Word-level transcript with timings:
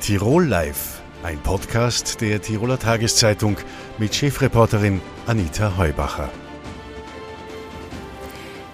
Tirol 0.00 0.46
Live, 0.46 1.02
ein 1.22 1.38
Podcast 1.42 2.22
der 2.22 2.40
Tiroler 2.40 2.78
Tageszeitung 2.78 3.58
mit 3.98 4.14
Chefreporterin 4.14 5.02
Anita 5.26 5.76
Heubacher. 5.76 6.30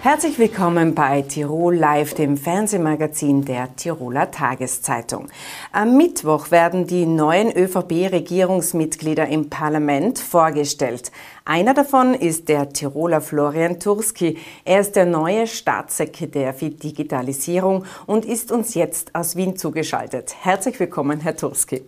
Herzlich 0.08 0.38
willkommen 0.38 0.94
bei 0.94 1.22
Tirol 1.22 1.74
Live, 1.74 2.14
dem 2.14 2.36
Fernsehmagazin 2.36 3.44
der 3.44 3.74
Tiroler 3.74 4.30
Tageszeitung. 4.30 5.28
Am 5.72 5.96
Mittwoch 5.96 6.52
werden 6.52 6.86
die 6.86 7.06
neuen 7.06 7.50
ÖVP-Regierungsmitglieder 7.50 9.26
im 9.26 9.50
Parlament 9.50 10.20
vorgestellt. 10.20 11.10
Einer 11.44 11.74
davon 11.74 12.14
ist 12.14 12.48
der 12.48 12.72
Tiroler 12.72 13.20
Florian 13.20 13.80
Turski. 13.80 14.38
Er 14.64 14.78
ist 14.78 14.94
der 14.94 15.06
neue 15.06 15.48
Staatssekretär 15.48 16.54
für 16.54 16.70
Digitalisierung 16.70 17.84
und 18.06 18.24
ist 18.24 18.52
uns 18.52 18.74
jetzt 18.74 19.12
aus 19.12 19.34
Wien 19.34 19.56
zugeschaltet. 19.56 20.36
Herzlich 20.40 20.78
willkommen, 20.78 21.18
Herr 21.18 21.36
Turski. 21.36 21.82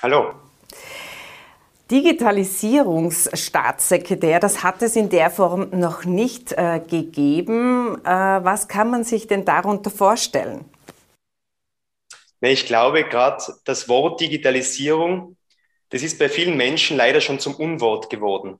Hallo. 0.00 0.32
Digitalisierungsstaatssekretär, 1.92 4.40
das 4.40 4.62
hat 4.62 4.80
es 4.80 4.96
in 4.96 5.10
der 5.10 5.30
Form 5.30 5.68
noch 5.78 6.06
nicht 6.06 6.52
äh, 6.52 6.80
gegeben. 6.80 8.02
Äh, 8.02 8.08
was 8.08 8.66
kann 8.66 8.90
man 8.90 9.04
sich 9.04 9.26
denn 9.26 9.44
darunter 9.44 9.90
vorstellen? 9.90 10.64
Ich 12.40 12.64
glaube, 12.64 13.04
gerade 13.04 13.44
das 13.66 13.90
Wort 13.90 14.22
Digitalisierung, 14.22 15.36
das 15.90 16.02
ist 16.02 16.18
bei 16.18 16.30
vielen 16.30 16.56
Menschen 16.56 16.96
leider 16.96 17.20
schon 17.20 17.38
zum 17.38 17.56
Unwort 17.56 18.08
geworden. 18.08 18.58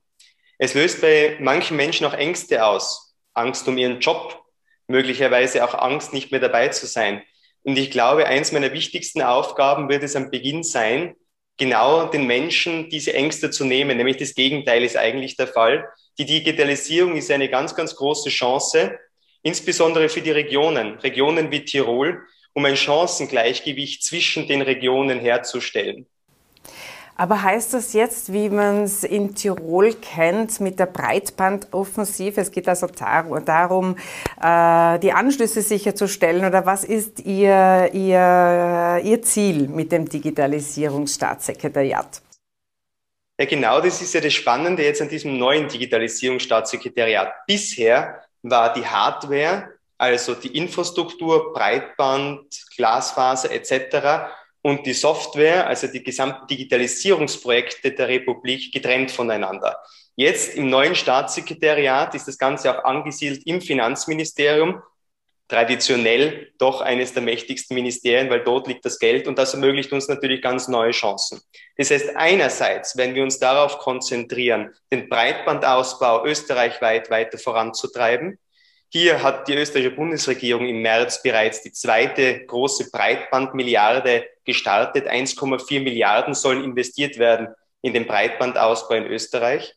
Es 0.59 0.75
löst 0.75 1.01
bei 1.01 1.35
manchen 1.41 1.75
Menschen 1.75 2.05
auch 2.05 2.13
Ängste 2.13 2.63
aus. 2.63 3.15
Angst 3.33 3.67
um 3.67 3.79
ihren 3.79 3.99
Job, 3.99 4.43
möglicherweise 4.87 5.65
auch 5.65 5.73
Angst, 5.73 6.13
nicht 6.13 6.31
mehr 6.31 6.39
dabei 6.39 6.67
zu 6.67 6.85
sein. 6.85 7.23
Und 7.63 7.79
ich 7.79 7.89
glaube, 7.89 8.27
eins 8.27 8.51
meiner 8.51 8.73
wichtigsten 8.73 9.23
Aufgaben 9.23 9.89
wird 9.89 10.03
es 10.03 10.15
am 10.15 10.29
Beginn 10.29 10.61
sein, 10.61 11.15
genau 11.57 12.05
den 12.05 12.25
Menschen 12.25 12.89
diese 12.89 13.13
Ängste 13.13 13.51
zu 13.51 13.65
nehmen. 13.65 13.97
Nämlich 13.97 14.17
das 14.17 14.35
Gegenteil 14.35 14.83
ist 14.83 14.97
eigentlich 14.97 15.35
der 15.35 15.47
Fall. 15.47 15.87
Die 16.17 16.25
Digitalisierung 16.25 17.15
ist 17.15 17.31
eine 17.31 17.49
ganz, 17.49 17.75
ganz 17.75 17.95
große 17.95 18.29
Chance, 18.29 18.97
insbesondere 19.41 20.09
für 20.09 20.21
die 20.21 20.31
Regionen, 20.31 20.99
Regionen 20.99 21.51
wie 21.51 21.65
Tirol, 21.65 22.21
um 22.53 22.65
ein 22.65 22.77
Chancengleichgewicht 22.77 24.03
zwischen 24.03 24.47
den 24.47 24.61
Regionen 24.61 25.19
herzustellen. 25.19 26.07
Aber 27.15 27.43
heißt 27.43 27.75
das 27.75 27.93
jetzt, 27.93 28.33
wie 28.33 28.49
man 28.49 28.83
es 28.83 29.03
in 29.03 29.35
Tirol 29.35 29.93
kennt, 29.93 30.59
mit 30.59 30.79
der 30.79 30.87
Breitbandoffensive? 30.87 32.41
Es 32.41 32.51
geht 32.51 32.67
also 32.67 32.87
darum, 32.87 33.95
äh, 34.41 34.99
die 34.99 35.11
Anschlüsse 35.11 35.61
sicherzustellen. 35.61 36.43
Oder 36.43 36.65
was 36.65 36.83
ist 36.83 37.19
Ihr, 37.19 37.91
Ihr, 37.93 39.01
Ihr 39.03 39.21
Ziel 39.21 39.67
mit 39.67 39.91
dem 39.91 40.09
Digitalisierungsstaatssekretariat? 40.09 42.23
Ja, 43.39 43.45
genau 43.45 43.81
das 43.81 44.01
ist 44.01 44.13
ja 44.13 44.21
das 44.21 44.33
Spannende 44.33 44.83
jetzt 44.83 45.01
an 45.01 45.09
diesem 45.09 45.37
neuen 45.37 45.67
Digitalisierungsstaatssekretariat. 45.67 47.31
Bisher 47.45 48.21
war 48.41 48.73
die 48.73 48.85
Hardware, 48.85 49.69
also 49.97 50.33
die 50.33 50.55
Infrastruktur, 50.55 51.53
Breitband, 51.53 52.45
Glasfaser 52.75 53.51
etc., 53.51 54.31
und 54.63 54.85
die 54.85 54.93
Software, 54.93 55.67
also 55.67 55.87
die 55.87 56.01
gesamten 56.01 56.47
Digitalisierungsprojekte 56.47 57.91
der 57.91 58.07
Republik, 58.07 58.73
getrennt 58.73 59.11
voneinander. 59.11 59.77
Jetzt 60.15 60.55
im 60.55 60.69
neuen 60.69 60.95
Staatssekretariat 60.95 62.15
ist 62.15 62.27
das 62.27 62.37
Ganze 62.37 62.71
auch 62.71 62.83
angesiedelt 62.85 63.45
im 63.45 63.61
Finanzministerium, 63.61 64.81
traditionell 65.49 66.51
doch 66.57 66.79
eines 66.81 67.13
der 67.13 67.23
mächtigsten 67.23 67.75
Ministerien, 67.75 68.29
weil 68.29 68.43
dort 68.43 68.67
liegt 68.67 68.85
das 68.85 68.99
Geld 68.99 69.27
und 69.27 69.37
das 69.37 69.53
ermöglicht 69.53 69.91
uns 69.91 70.07
natürlich 70.07 70.41
ganz 70.41 70.69
neue 70.69 70.91
Chancen. 70.91 71.41
Das 71.77 71.91
heißt, 71.91 72.15
einerseits, 72.15 72.95
wenn 72.95 73.13
wir 73.15 73.23
uns 73.23 73.39
darauf 73.39 73.79
konzentrieren, 73.79 74.73
den 74.91 75.09
Breitbandausbau 75.09 76.25
österreichweit 76.25 77.09
weiter 77.09 77.37
voranzutreiben, 77.37 78.39
hier 78.93 79.23
hat 79.23 79.47
die 79.47 79.55
österreichische 79.55 79.95
Bundesregierung 79.95 80.67
im 80.67 80.83
März 80.83 81.23
bereits 81.23 81.63
die 81.63 81.71
zweite 81.71 82.45
große 82.45 82.91
Breitbandmilliarde 82.91 84.27
gestartet. 84.45 85.09
1,4 85.09 85.81
Milliarden 85.81 86.35
sollen 86.35 86.63
investiert 86.63 87.17
werden 87.17 87.47
in 87.81 87.93
den 87.93 88.05
Breitbandausbau 88.05 88.93
in 88.93 89.07
Österreich. 89.07 89.73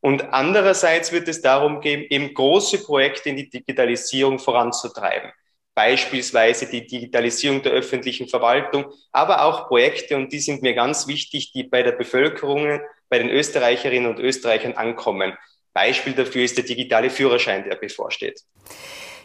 Und 0.00 0.32
andererseits 0.32 1.12
wird 1.12 1.28
es 1.28 1.42
darum 1.42 1.82
gehen, 1.82 2.06
eben 2.08 2.32
große 2.32 2.82
Projekte 2.84 3.28
in 3.28 3.36
die 3.36 3.50
Digitalisierung 3.50 4.38
voranzutreiben. 4.38 5.30
Beispielsweise 5.74 6.64
die 6.66 6.86
Digitalisierung 6.86 7.62
der 7.62 7.72
öffentlichen 7.72 8.28
Verwaltung, 8.28 8.86
aber 9.12 9.44
auch 9.44 9.68
Projekte, 9.68 10.16
und 10.16 10.32
die 10.32 10.40
sind 10.40 10.62
mir 10.62 10.72
ganz 10.72 11.06
wichtig, 11.06 11.52
die 11.52 11.64
bei 11.64 11.82
der 11.82 11.92
Bevölkerung, 11.92 12.80
bei 13.10 13.18
den 13.18 13.28
Österreicherinnen 13.28 14.08
und 14.08 14.20
Österreichern 14.20 14.72
ankommen. 14.72 15.36
Beispiel 15.74 16.14
dafür 16.14 16.44
ist 16.44 16.56
der 16.56 16.64
digitale 16.64 17.10
Führerschein, 17.10 17.64
der 17.64 17.74
bevorsteht. 17.74 18.40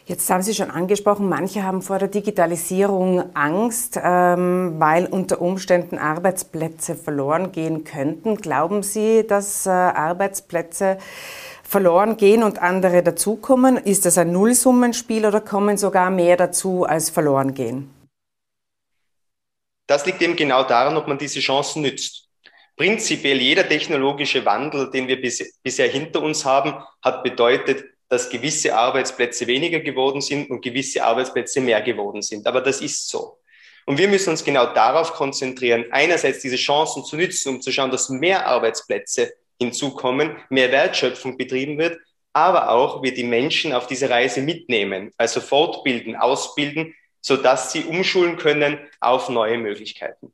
Jetzt 0.06 0.28
haben 0.28 0.42
Sie 0.42 0.54
schon 0.54 0.72
angesprochen, 0.72 1.28
manche 1.28 1.62
haben 1.62 1.82
vor 1.82 2.00
der 2.00 2.08
Digitalisierung 2.08 3.34
Angst, 3.36 3.98
ähm, 4.02 4.74
weil 4.78 5.06
unter 5.06 5.40
Umständen 5.40 5.98
Arbeitsplätze 5.98 6.96
verloren 6.96 7.52
gehen 7.52 7.84
könnten. 7.84 8.36
Glauben 8.36 8.82
Sie, 8.82 9.24
dass 9.24 9.66
äh, 9.66 9.70
Arbeitsplätze 9.70 10.98
verloren 11.62 12.16
gehen 12.16 12.42
und 12.42 12.60
andere 12.60 13.04
dazukommen? 13.04 13.76
Ist 13.76 14.04
das 14.04 14.18
ein 14.18 14.32
Nullsummenspiel 14.32 15.26
oder 15.26 15.40
kommen 15.40 15.78
sogar 15.78 16.10
mehr 16.10 16.36
dazu, 16.36 16.84
als 16.84 17.08
verloren 17.08 17.54
gehen? 17.54 17.88
Das 19.86 20.04
liegt 20.06 20.20
eben 20.22 20.34
genau 20.34 20.64
daran, 20.64 20.96
ob 20.96 21.06
man 21.06 21.18
diese 21.18 21.38
Chancen 21.38 21.82
nützt 21.82 22.29
prinzipiell 22.80 23.38
jeder 23.42 23.68
technologische 23.68 24.42
Wandel, 24.46 24.90
den 24.90 25.06
wir 25.06 25.20
bis, 25.20 25.60
bisher 25.62 25.86
hinter 25.86 26.22
uns 26.22 26.46
haben, 26.46 26.72
hat 27.02 27.22
bedeutet, 27.22 27.84
dass 28.08 28.30
gewisse 28.30 28.74
Arbeitsplätze 28.74 29.46
weniger 29.46 29.80
geworden 29.80 30.22
sind 30.22 30.48
und 30.48 30.64
gewisse 30.64 31.04
Arbeitsplätze 31.04 31.60
mehr 31.60 31.82
geworden 31.82 32.22
sind. 32.22 32.46
Aber 32.46 32.62
das 32.62 32.80
ist 32.80 33.06
so. 33.10 33.36
Und 33.84 33.98
wir 33.98 34.08
müssen 34.08 34.30
uns 34.30 34.42
genau 34.42 34.72
darauf 34.72 35.12
konzentrieren, 35.12 35.84
einerseits 35.90 36.38
diese 36.40 36.56
Chancen 36.56 37.04
zu 37.04 37.16
nützen, 37.16 37.50
um 37.50 37.60
zu 37.60 37.70
schauen, 37.70 37.90
dass 37.90 38.08
mehr 38.08 38.46
Arbeitsplätze 38.46 39.30
hinzukommen, 39.58 40.38
mehr 40.48 40.72
Wertschöpfung 40.72 41.36
betrieben 41.36 41.76
wird, 41.76 41.98
aber 42.32 42.70
auch 42.70 43.02
wir 43.02 43.12
die 43.12 43.24
Menschen 43.24 43.74
auf 43.74 43.88
diese 43.88 44.08
Reise 44.08 44.40
mitnehmen, 44.40 45.12
also 45.18 45.42
fortbilden, 45.42 46.16
ausbilden, 46.16 46.94
sodass 47.20 47.72
sie 47.72 47.84
umschulen 47.84 48.36
können 48.36 48.78
auf 49.00 49.28
neue 49.28 49.58
Möglichkeiten. 49.58 50.32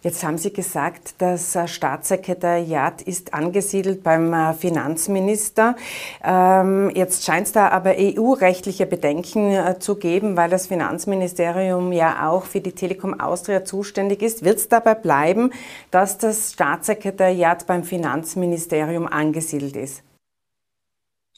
Jetzt 0.00 0.22
haben 0.22 0.38
Sie 0.38 0.52
gesagt, 0.52 1.16
das 1.18 1.56
äh, 1.56 1.66
Staatssekretariat 1.66 3.02
ist 3.02 3.34
angesiedelt 3.34 4.04
beim 4.04 4.32
äh, 4.32 4.54
Finanzminister. 4.54 5.74
Ähm, 6.22 6.90
jetzt 6.94 7.24
scheint 7.24 7.48
es 7.48 7.52
da 7.52 7.68
aber 7.70 7.96
EU-rechtliche 7.98 8.86
Bedenken 8.86 9.50
äh, 9.50 9.80
zu 9.80 9.96
geben, 9.96 10.36
weil 10.36 10.50
das 10.50 10.68
Finanzministerium 10.68 11.90
ja 11.90 12.28
auch 12.28 12.44
für 12.44 12.60
die 12.60 12.72
Telekom 12.72 13.18
Austria 13.18 13.64
zuständig 13.64 14.22
ist. 14.22 14.44
Wird 14.44 14.58
es 14.58 14.68
dabei 14.68 14.94
bleiben, 14.94 15.50
dass 15.90 16.16
das 16.16 16.52
Staatssekretariat 16.52 17.66
beim 17.66 17.82
Finanzministerium 17.82 19.08
angesiedelt 19.08 19.74
ist? 19.74 20.04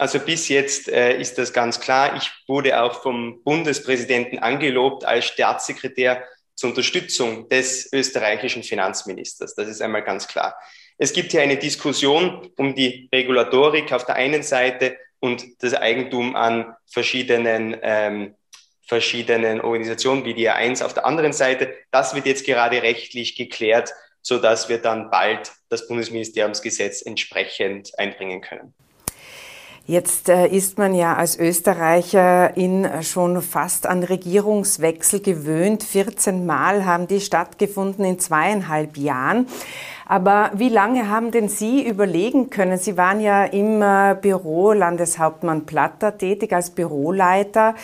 Also 0.01 0.19
bis 0.19 0.49
jetzt 0.49 0.89
äh, 0.89 1.21
ist 1.21 1.37
das 1.37 1.53
ganz 1.53 1.79
klar. 1.79 2.17
Ich 2.17 2.31
wurde 2.49 2.83
auch 2.83 3.03
vom 3.03 3.45
Bundespräsidenten 3.45 4.39
angelobt 4.39 5.05
als 5.05 5.27
Staatssekretär 5.27 6.25
zur 6.55 6.71
Unterstützung 6.71 7.51
des 7.51 7.93
österreichischen 7.93 8.63
Finanzministers. 8.63 9.55
Das 9.55 9.69
ist 9.69 9.83
einmal 9.83 10.03
ganz 10.03 10.27
klar. 10.27 10.57
Es 10.97 11.13
gibt 11.13 11.33
hier 11.33 11.43
eine 11.43 11.59
Diskussion 11.59 12.51
um 12.57 12.75
die 12.75 13.11
Regulatorik 13.13 13.93
auf 13.93 14.07
der 14.07 14.15
einen 14.15 14.43
Seite 14.43 14.97
und 15.19 15.63
das 15.63 15.75
Eigentum 15.75 16.35
an 16.35 16.75
verschiedenen, 16.87 17.77
ähm, 17.83 18.37
verschiedenen 18.87 19.61
Organisationen 19.61 20.25
wie 20.25 20.33
die 20.33 20.49
A1 20.49 20.83
auf 20.83 20.95
der 20.95 21.05
anderen 21.05 21.35
Seite. 21.35 21.75
Das 21.91 22.15
wird 22.15 22.25
jetzt 22.25 22.47
gerade 22.47 22.83
rechtlich 22.83 23.37
geklärt, 23.37 23.93
so 24.23 24.39
dass 24.39 24.71
wir 24.71 24.79
dann 24.79 25.11
bald 25.11 25.53
das 25.69 25.87
Bundesministeriumsgesetz 25.87 27.03
entsprechend 27.03 27.99
einbringen 27.99 28.41
können. 28.41 28.73
Jetzt 29.91 30.29
äh, 30.29 30.47
ist 30.47 30.79
man 30.79 30.95
ja 30.95 31.17
als 31.17 31.37
Österreicher 31.37 32.57
in 32.57 32.89
schon 33.03 33.43
fast 33.43 33.89
an 33.89 34.05
Regierungswechsel 34.05 35.19
gewöhnt. 35.19 35.83
14 35.83 36.47
Mal 36.47 36.85
haben 36.85 37.09
die 37.09 37.21
stattgefunden 37.21 38.05
in 38.05 38.21
zweieinhalb 38.21 38.97
Jahren. 38.97 39.49
Aber 40.07 40.53
wie 40.55 40.69
lange 40.69 41.11
haben 41.11 41.33
denn 41.33 41.49
Sie 41.49 41.85
überlegen 41.85 42.51
können? 42.51 42.79
Sie 42.79 42.97
waren 42.97 43.19
ja 43.19 43.45
im 43.47 43.83
äh, 43.83 44.15
Büro 44.15 44.71
Landeshauptmann 44.71 45.67
Platter 45.67 46.17
tätig 46.17 46.53
als 46.53 46.71
Büroleiter 46.71 47.75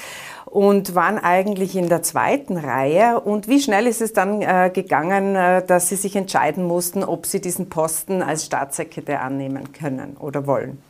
und 0.44 0.94
waren 0.94 1.18
eigentlich 1.18 1.74
in 1.74 1.88
der 1.88 2.04
zweiten 2.04 2.56
Reihe. 2.56 3.18
Und 3.18 3.48
wie 3.48 3.60
schnell 3.60 3.88
ist 3.88 4.00
es 4.00 4.12
dann 4.12 4.42
äh, 4.42 4.70
gegangen, 4.72 5.34
dass 5.66 5.88
Sie 5.88 5.96
sich 5.96 6.14
entscheiden 6.14 6.68
mussten, 6.68 7.02
ob 7.02 7.26
Sie 7.26 7.40
diesen 7.40 7.68
Posten 7.68 8.22
als 8.22 8.44
Staatssekretär 8.44 9.22
annehmen 9.22 9.72
können 9.72 10.16
oder 10.16 10.46
wollen? 10.46 10.80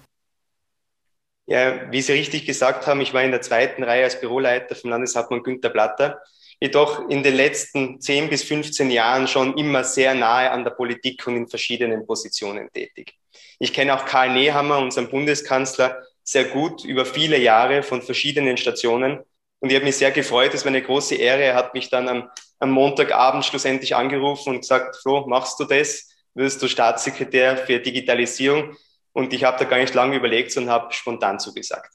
Ja, 1.47 1.91
wie 1.93 2.03
Sie 2.03 2.13
richtig 2.13 2.45
gesagt 2.45 2.87
haben, 2.87 3.01
ich 3.01 3.15
war 3.15 3.23
in 3.23 3.31
der 3.31 3.41
zweiten 3.41 3.85
Reihe 3.85 4.05
als 4.05 4.21
Büroleiter 4.21 4.75
vom 4.75 4.91
Landeshauptmann 4.91 5.43
Günter 5.43 5.71
Platter. 5.71 6.21
jedoch 6.61 7.09
in 7.11 7.23
den 7.23 7.35
letzten 7.37 8.01
10 8.01 8.31
bis 8.31 8.43
15 8.43 8.91
Jahren 8.91 9.29
schon 9.29 9.57
immer 9.59 9.85
sehr 9.85 10.15
nahe 10.15 10.51
an 10.51 10.65
der 10.65 10.71
Politik 10.71 11.27
und 11.27 11.37
in 11.37 11.49
verschiedenen 11.49 12.07
Positionen 12.07 12.71
tätig. 12.73 13.15
Ich 13.59 13.73
kenne 13.75 13.95
auch 13.95 14.07
Karl 14.07 14.33
Nehammer, 14.33 14.79
unseren 14.79 15.09
Bundeskanzler, 15.11 16.03
sehr 16.25 16.45
gut 16.47 16.85
über 16.85 17.05
viele 17.07 17.39
Jahre 17.39 17.83
von 17.83 18.03
verschiedenen 18.03 18.57
Stationen. 18.57 19.21
Und 19.61 19.71
ich 19.71 19.77
habe 19.77 19.85
mich 19.85 19.97
sehr 19.97 20.11
gefreut, 20.13 20.55
es 20.55 20.65
war 20.65 20.71
eine 20.71 20.83
große 20.83 21.15
Ehre. 21.17 21.43
Er 21.43 21.55
hat 21.55 21.75
mich 21.75 21.91
dann 21.91 22.09
am, 22.09 22.31
am 22.59 22.71
Montagabend 22.71 23.45
schlussendlich 23.45 23.95
angerufen 23.95 24.51
und 24.55 24.61
gesagt, 24.61 24.97
Flo, 24.97 25.27
machst 25.27 25.61
du 25.61 25.65
das? 25.65 26.09
Wirst 26.35 26.63
du 26.63 26.69
Staatssekretär 26.69 27.59
für 27.59 27.79
Digitalisierung? 27.81 28.77
Und 29.17 29.33
ich 29.33 29.45
habe 29.45 29.59
da 29.59 29.65
gar 29.65 29.79
nicht 29.79 29.95
lange 29.95 30.15
überlegt, 30.15 30.53
sondern 30.53 30.75
habe 30.75 30.93
spontan 30.93 31.41
zugesagt. 31.41 31.91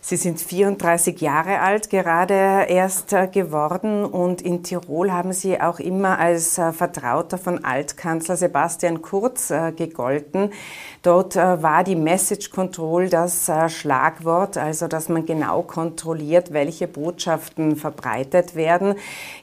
Sie 0.00 0.16
sind 0.16 0.40
34 0.40 1.20
Jahre 1.20 1.60
alt, 1.60 1.90
gerade 1.90 2.66
erst 2.68 3.12
äh, 3.12 3.26
geworden 3.26 4.04
und 4.04 4.40
in 4.40 4.62
Tirol 4.62 5.12
haben 5.12 5.32
Sie 5.32 5.60
auch 5.60 5.80
immer 5.80 6.18
als 6.20 6.56
äh, 6.56 6.72
Vertrauter 6.72 7.36
von 7.36 7.64
Altkanzler 7.64 8.36
Sebastian 8.36 9.02
Kurz 9.02 9.50
äh, 9.50 9.72
gegolten. 9.72 10.52
Dort 11.02 11.36
war 11.36 11.84
die 11.84 11.96
Message 11.96 12.50
Control 12.50 13.08
das 13.08 13.50
Schlagwort, 13.68 14.58
also 14.58 14.88
dass 14.88 15.08
man 15.08 15.24
genau 15.24 15.62
kontrolliert, 15.62 16.52
welche 16.52 16.88
Botschaften 16.88 17.76
verbreitet 17.76 18.56
werden. 18.56 18.96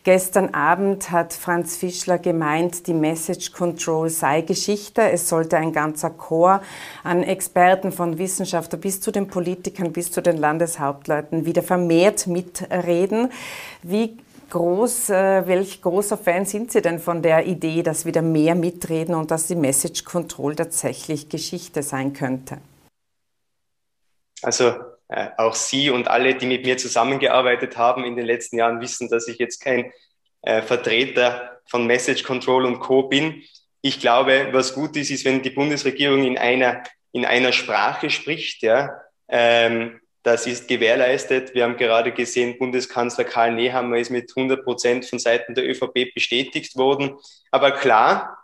Gestern 0.04 0.54
Abend 0.54 1.12
hat 1.12 1.34
Franz 1.34 1.78
Fischler 1.78 2.20
gemeint, 2.20 2.88
die 2.88 2.94
Message 2.94 3.54
Control 3.54 4.10
sei 4.10 4.42
Geschichte. 4.42 5.10
Es 5.10 5.30
sollte 5.30 5.58
ein 5.58 5.72
ganzer 5.72 6.10
Chor 6.10 6.62
an 7.04 7.24
Experten 7.24 7.94
von 7.94 8.18
Wissenschaftlern 8.18 8.82
bis 8.82 9.00
zu 9.00 9.12
den 9.12 9.28
Politikern, 9.28 9.94
bis 9.94 10.12
zu 10.12 10.22
den 10.22 10.38
Landeshauptleuten 10.46 11.46
wieder 11.46 11.64
vermehrt 11.64 12.28
mitreden. 12.28 13.32
Wie 13.82 14.18
groß, 14.52 15.10
äh, 15.10 15.48
welch 15.48 15.82
großer 15.82 16.18
Fan 16.18 16.46
sind 16.46 16.72
Sie 16.72 16.82
denn 16.82 17.00
von 17.00 17.24
der 17.24 17.48
Idee, 17.48 17.82
dass 17.82 18.06
wieder 18.06 18.22
mehr 18.22 18.54
mitreden 18.54 19.16
und 19.16 19.32
dass 19.32 19.48
die 19.48 19.56
Message 19.56 20.04
Control 20.04 20.56
tatsächlich 20.56 21.30
Geschichte 21.30 21.82
sein 21.82 22.14
könnte? 22.14 22.60
Also 24.44 24.76
äh, 25.08 25.30
auch 25.38 25.56
Sie 25.56 25.90
und 25.90 26.08
alle, 26.08 26.36
die 26.36 26.46
mit 26.46 26.64
mir 26.64 26.78
zusammengearbeitet 26.78 27.76
haben 27.76 28.06
in 28.06 28.16
den 28.16 28.26
letzten 28.26 28.58
Jahren, 28.58 28.82
wissen, 28.82 29.10
dass 29.10 29.28
ich 29.28 29.40
jetzt 29.40 29.60
kein 29.60 29.92
äh, 30.44 30.62
Vertreter 30.62 31.60
von 31.66 31.88
Message 31.88 32.24
Control 32.24 32.66
und 32.66 32.80
Co. 32.80 33.04
bin. 33.04 33.42
Ich 33.82 34.00
glaube, 34.00 34.50
was 34.52 34.76
gut 34.76 34.96
ist, 34.96 35.10
ist, 35.10 35.26
wenn 35.26 35.42
die 35.42 35.50
Bundesregierung 35.50 36.24
in 36.24 36.38
einer, 36.38 36.84
in 37.14 37.26
einer 37.26 37.52
Sprache 37.52 38.12
spricht, 38.12 38.62
ja, 38.62 39.02
ähm, 39.28 40.00
das 40.26 40.48
ist 40.48 40.68
gewährleistet. 40.68 41.54
Wir 41.54 41.66
haben 41.66 41.78
gerade 41.78 42.12
gesehen, 42.12 42.58
Bundeskanzler 42.58 43.26
Karl 43.26 43.54
Nehammer 43.54 43.98
ist 43.98 44.10
mit 44.10 44.34
100 44.36 44.66
Prozent 44.66 45.06
von 45.06 45.20
Seiten 45.20 45.54
der 45.54 45.70
ÖVP 45.70 46.16
bestätigt 46.16 46.76
worden. 46.76 47.16
Aber 47.52 47.70
klar, 47.70 48.36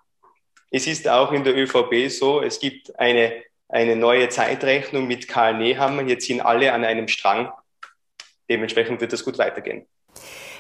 es 0.70 0.86
ist 0.86 1.08
auch 1.08 1.32
in 1.32 1.44
der 1.44 1.58
ÖVP 1.58 2.12
so, 2.12 2.40
es 2.40 2.60
gibt 2.60 2.98
eine, 3.00 3.34
eine 3.68 3.96
neue 3.96 4.30
Zeitrechnung 4.30 5.08
mit 5.08 5.28
Karl 5.28 5.58
Nehammer. 5.58 6.04
Jetzt 6.04 6.28
sind 6.28 6.42
alle 6.42 6.72
an 6.72 6.86
einem 6.86 7.08
Strang. 7.08 7.52
Dementsprechend 8.48 9.02
wird 9.02 9.12
das 9.12 9.26
gut 9.26 9.40
weitergehen. 9.40 9.88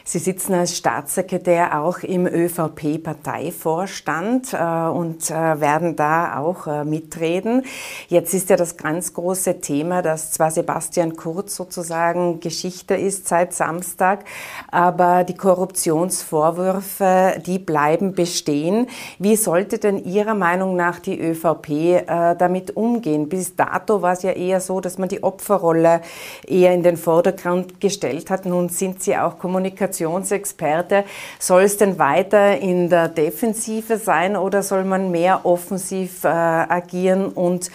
Sie 0.04 0.18
sitzen 0.18 0.56
als 0.56 0.76
Staatssekretär 0.76 1.80
auch 1.80 2.00
im 2.00 2.26
ÖVP-Parteivorstand 2.26 4.52
äh, 4.54 4.88
und 4.88 5.30
äh, 5.30 5.62
werden 5.62 5.96
da 5.96 6.40
auch 6.40 6.66
äh, 6.66 6.84
mitreden. 6.84 7.64
Jetzt 8.08 8.34
ist 8.34 8.50
ja 8.50 8.56
das 8.56 8.78
ganz 8.78 9.14
große 9.14 9.62
Thema, 9.62 10.02
dass 10.02 10.32
zwar 10.32 10.50
Sebastian 10.50 11.16
Kurz 11.16 11.56
sozusagen 11.56 12.40
Geschichte 12.40 12.96
ist 12.96 13.28
seit 13.28 13.54
Samstag, 13.54 14.26
aber 14.72 15.24
die 15.24 15.36
Korruptionsvorwürfe, 15.36 17.40
die 17.46 17.60
bleiben 17.60 18.14
bestehen. 18.14 18.88
Wie 19.20 19.36
sollte 19.36 19.78
denn 19.78 20.04
Ihrer 20.04 20.34
Meinung 20.34 20.76
nach 20.76 21.00
die 21.00 21.20
ÖVP 21.20 21.70
äh, 21.70 22.36
damit 22.36 22.76
umgehen? 22.76 23.30
Bis 23.30 23.56
dato 23.56 24.02
war 24.02 24.14
es 24.14 24.24
ja 24.24 24.32
eher 24.32 24.62
so, 24.62 24.82
dass 24.82 24.98
man 24.98 25.10
die 25.10 25.22
Opferrolle 25.22 26.02
eher 26.48 26.74
in 26.74 26.82
den 26.82 26.98
Vordergrund 26.98 27.80
gestellt 27.80 28.32
hat. 28.32 28.48
Nun 28.48 28.70
sind 28.70 29.04
Sie 29.04 29.16
auch 29.16 29.38
Kommunikation 29.38 29.91
Kommunikationsexperte. 29.92 31.06
Soll 31.40 31.64
es 31.64 31.78
denn 31.78 32.00
weiter 32.00 32.58
in 32.58 32.90
der 32.90 33.08
Defensive 33.10 33.98
sein 33.98 34.36
oder 34.36 34.64
soll 34.64 34.84
man 34.84 35.12
mehr 35.12 35.46
offensiv 35.46 36.24
äh, 36.24 36.28
agieren 36.28 37.30
und 37.30 37.70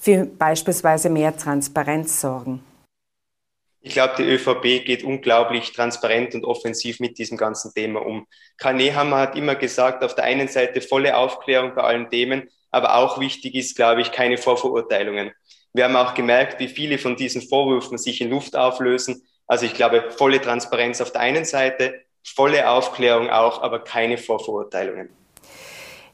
für 0.00 0.26
beispielsweise 0.26 1.08
mehr 1.10 1.36
Transparenz 1.36 2.20
sorgen? 2.20 2.62
Ich 3.84 3.94
glaube, 3.94 4.14
die 4.16 4.22
ÖVP 4.22 4.84
geht 4.84 5.02
unglaublich 5.02 5.72
transparent 5.72 6.36
und 6.36 6.44
offensiv 6.44 7.00
mit 7.00 7.18
diesem 7.18 7.36
ganzen 7.36 7.74
Thema 7.74 8.00
um. 8.06 8.26
Karl 8.56 8.74
Nehammer 8.74 9.18
hat 9.18 9.36
immer 9.36 9.56
gesagt, 9.56 10.04
auf 10.04 10.14
der 10.14 10.24
einen 10.24 10.46
Seite 10.46 10.80
volle 10.80 11.16
Aufklärung 11.16 11.74
bei 11.74 11.82
allen 11.82 12.08
Themen, 12.08 12.48
aber 12.70 12.94
auch 12.96 13.18
wichtig 13.18 13.56
ist, 13.56 13.74
glaube 13.74 14.02
ich, 14.02 14.12
keine 14.12 14.38
Vorverurteilungen. 14.38 15.32
Wir 15.72 15.84
haben 15.84 15.96
auch 15.96 16.14
gemerkt, 16.14 16.60
wie 16.60 16.68
viele 16.68 16.98
von 16.98 17.16
diesen 17.16 17.42
Vorwürfen 17.42 17.98
sich 17.98 18.20
in 18.20 18.30
Luft 18.30 18.54
auflösen. 18.54 19.22
Also 19.52 19.66
ich 19.66 19.74
glaube, 19.74 20.10
volle 20.16 20.40
Transparenz 20.40 21.02
auf 21.02 21.12
der 21.12 21.20
einen 21.20 21.44
Seite, 21.44 22.00
volle 22.24 22.70
Aufklärung 22.70 23.28
auch, 23.28 23.60
aber 23.60 23.84
keine 23.84 24.16
Vorverurteilungen. 24.16 25.10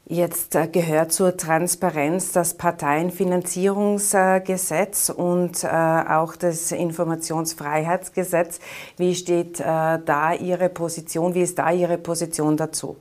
Jetzt 0.05 0.55
äh, 0.55 0.67
gehört 0.67 1.13
zur 1.13 1.37
Transparenz 1.37 2.33
das 2.33 2.57
Parteienfinanzierungsgesetz 2.57 5.07
und 5.07 5.63
äh, 5.63 5.67
auch 5.67 6.35
das 6.35 6.73
Informationsfreiheitsgesetz. 6.73 8.59
Wie 8.97 9.15
steht 9.15 9.61
äh, 9.61 9.63
da 9.63 10.33
Ihre 10.33 10.67
Position? 10.67 11.33
Wie 11.33 11.43
ist 11.43 11.59
da 11.59 11.71
Ihre 11.71 11.97
Position 11.97 12.57
dazu? 12.57 12.97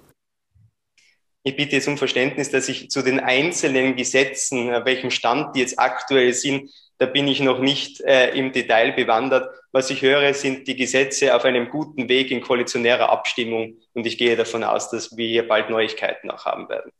Ich 1.42 1.56
bitte 1.56 1.74
jetzt 1.74 1.88
um 1.88 1.98
Verständnis, 1.98 2.52
dass 2.52 2.68
ich 2.68 2.90
zu 2.90 3.02
den 3.02 3.18
einzelnen 3.18 3.96
Gesetzen, 3.96 4.68
welchem 4.84 5.10
Stand 5.10 5.56
die 5.56 5.60
jetzt 5.60 5.80
aktuell 5.80 6.32
sind, 6.32 6.70
da 6.98 7.06
bin 7.06 7.28
ich 7.28 7.40
noch 7.40 7.60
nicht 7.60 8.00
äh, 8.00 8.30
im 8.30 8.52
Detail 8.52 8.92
bewandert. 8.92 9.54
Was 9.70 9.88
ich 9.90 10.02
höre, 10.02 10.34
sind 10.34 10.66
die 10.66 10.74
Gesetze 10.74 11.34
auf 11.34 11.44
einem 11.44 11.68
guten 11.68 12.08
Weg 12.08 12.32
in 12.32 12.40
koalitionärer 12.40 13.08
Abstimmung 13.10 13.74
und 13.94 14.06
ich 14.06 14.18
gehe 14.18 14.36
davon 14.36 14.64
aus, 14.64 14.90
dass 14.90 15.16
wir 15.16 15.28
hier 15.28 15.46
bald 15.46 15.70
Neuigkeiten 15.70 16.30
auch 16.30 16.44
haben 16.44 16.68
werden. 16.68 16.90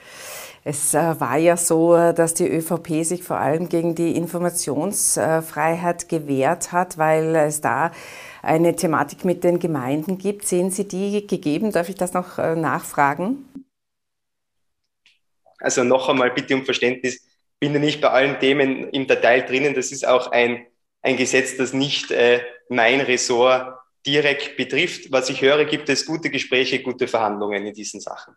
Es 0.64 0.94
äh, 0.94 1.20
war 1.20 1.36
ja 1.36 1.56
so, 1.56 2.12
dass 2.12 2.34
die 2.34 2.46
ÖVP 2.46 3.04
sich 3.04 3.24
vor 3.24 3.38
allem 3.38 3.68
gegen 3.68 3.94
die 3.94 4.16
Informationsfreiheit 4.16 6.08
gewehrt 6.08 6.72
hat, 6.72 6.98
weil 6.98 7.34
es 7.34 7.60
da 7.60 7.90
eine 8.42 8.76
Thematik 8.76 9.24
mit 9.24 9.42
den 9.42 9.58
Gemeinden 9.58 10.18
gibt. 10.18 10.46
Sehen 10.46 10.70
Sie 10.70 10.86
die 10.86 11.26
gegeben? 11.26 11.72
Darf 11.72 11.88
ich 11.88 11.96
das 11.96 12.12
noch 12.12 12.38
äh, 12.38 12.54
nachfragen? 12.54 13.48
Also 15.60 15.82
noch 15.82 16.08
einmal 16.08 16.30
bitte 16.30 16.54
um 16.54 16.64
Verständnis 16.64 17.27
bin 17.60 17.72
ja 17.74 17.80
nicht 17.80 18.00
bei 18.00 18.08
allen 18.08 18.38
Themen 18.38 18.88
im 18.90 19.06
Detail 19.06 19.42
drinnen. 19.42 19.74
Das 19.74 19.92
ist 19.92 20.06
auch 20.06 20.30
ein, 20.30 20.66
ein 21.02 21.16
Gesetz, 21.16 21.56
das 21.56 21.72
nicht 21.72 22.10
äh, 22.10 22.40
mein 22.68 23.00
Ressort 23.00 23.78
direkt 24.06 24.56
betrifft. 24.56 25.12
Was 25.12 25.28
ich 25.28 25.42
höre, 25.42 25.64
gibt 25.64 25.88
es 25.88 26.06
gute 26.06 26.30
Gespräche, 26.30 26.82
gute 26.82 27.08
Verhandlungen 27.08 27.66
in 27.66 27.74
diesen 27.74 28.00
Sachen. 28.00 28.34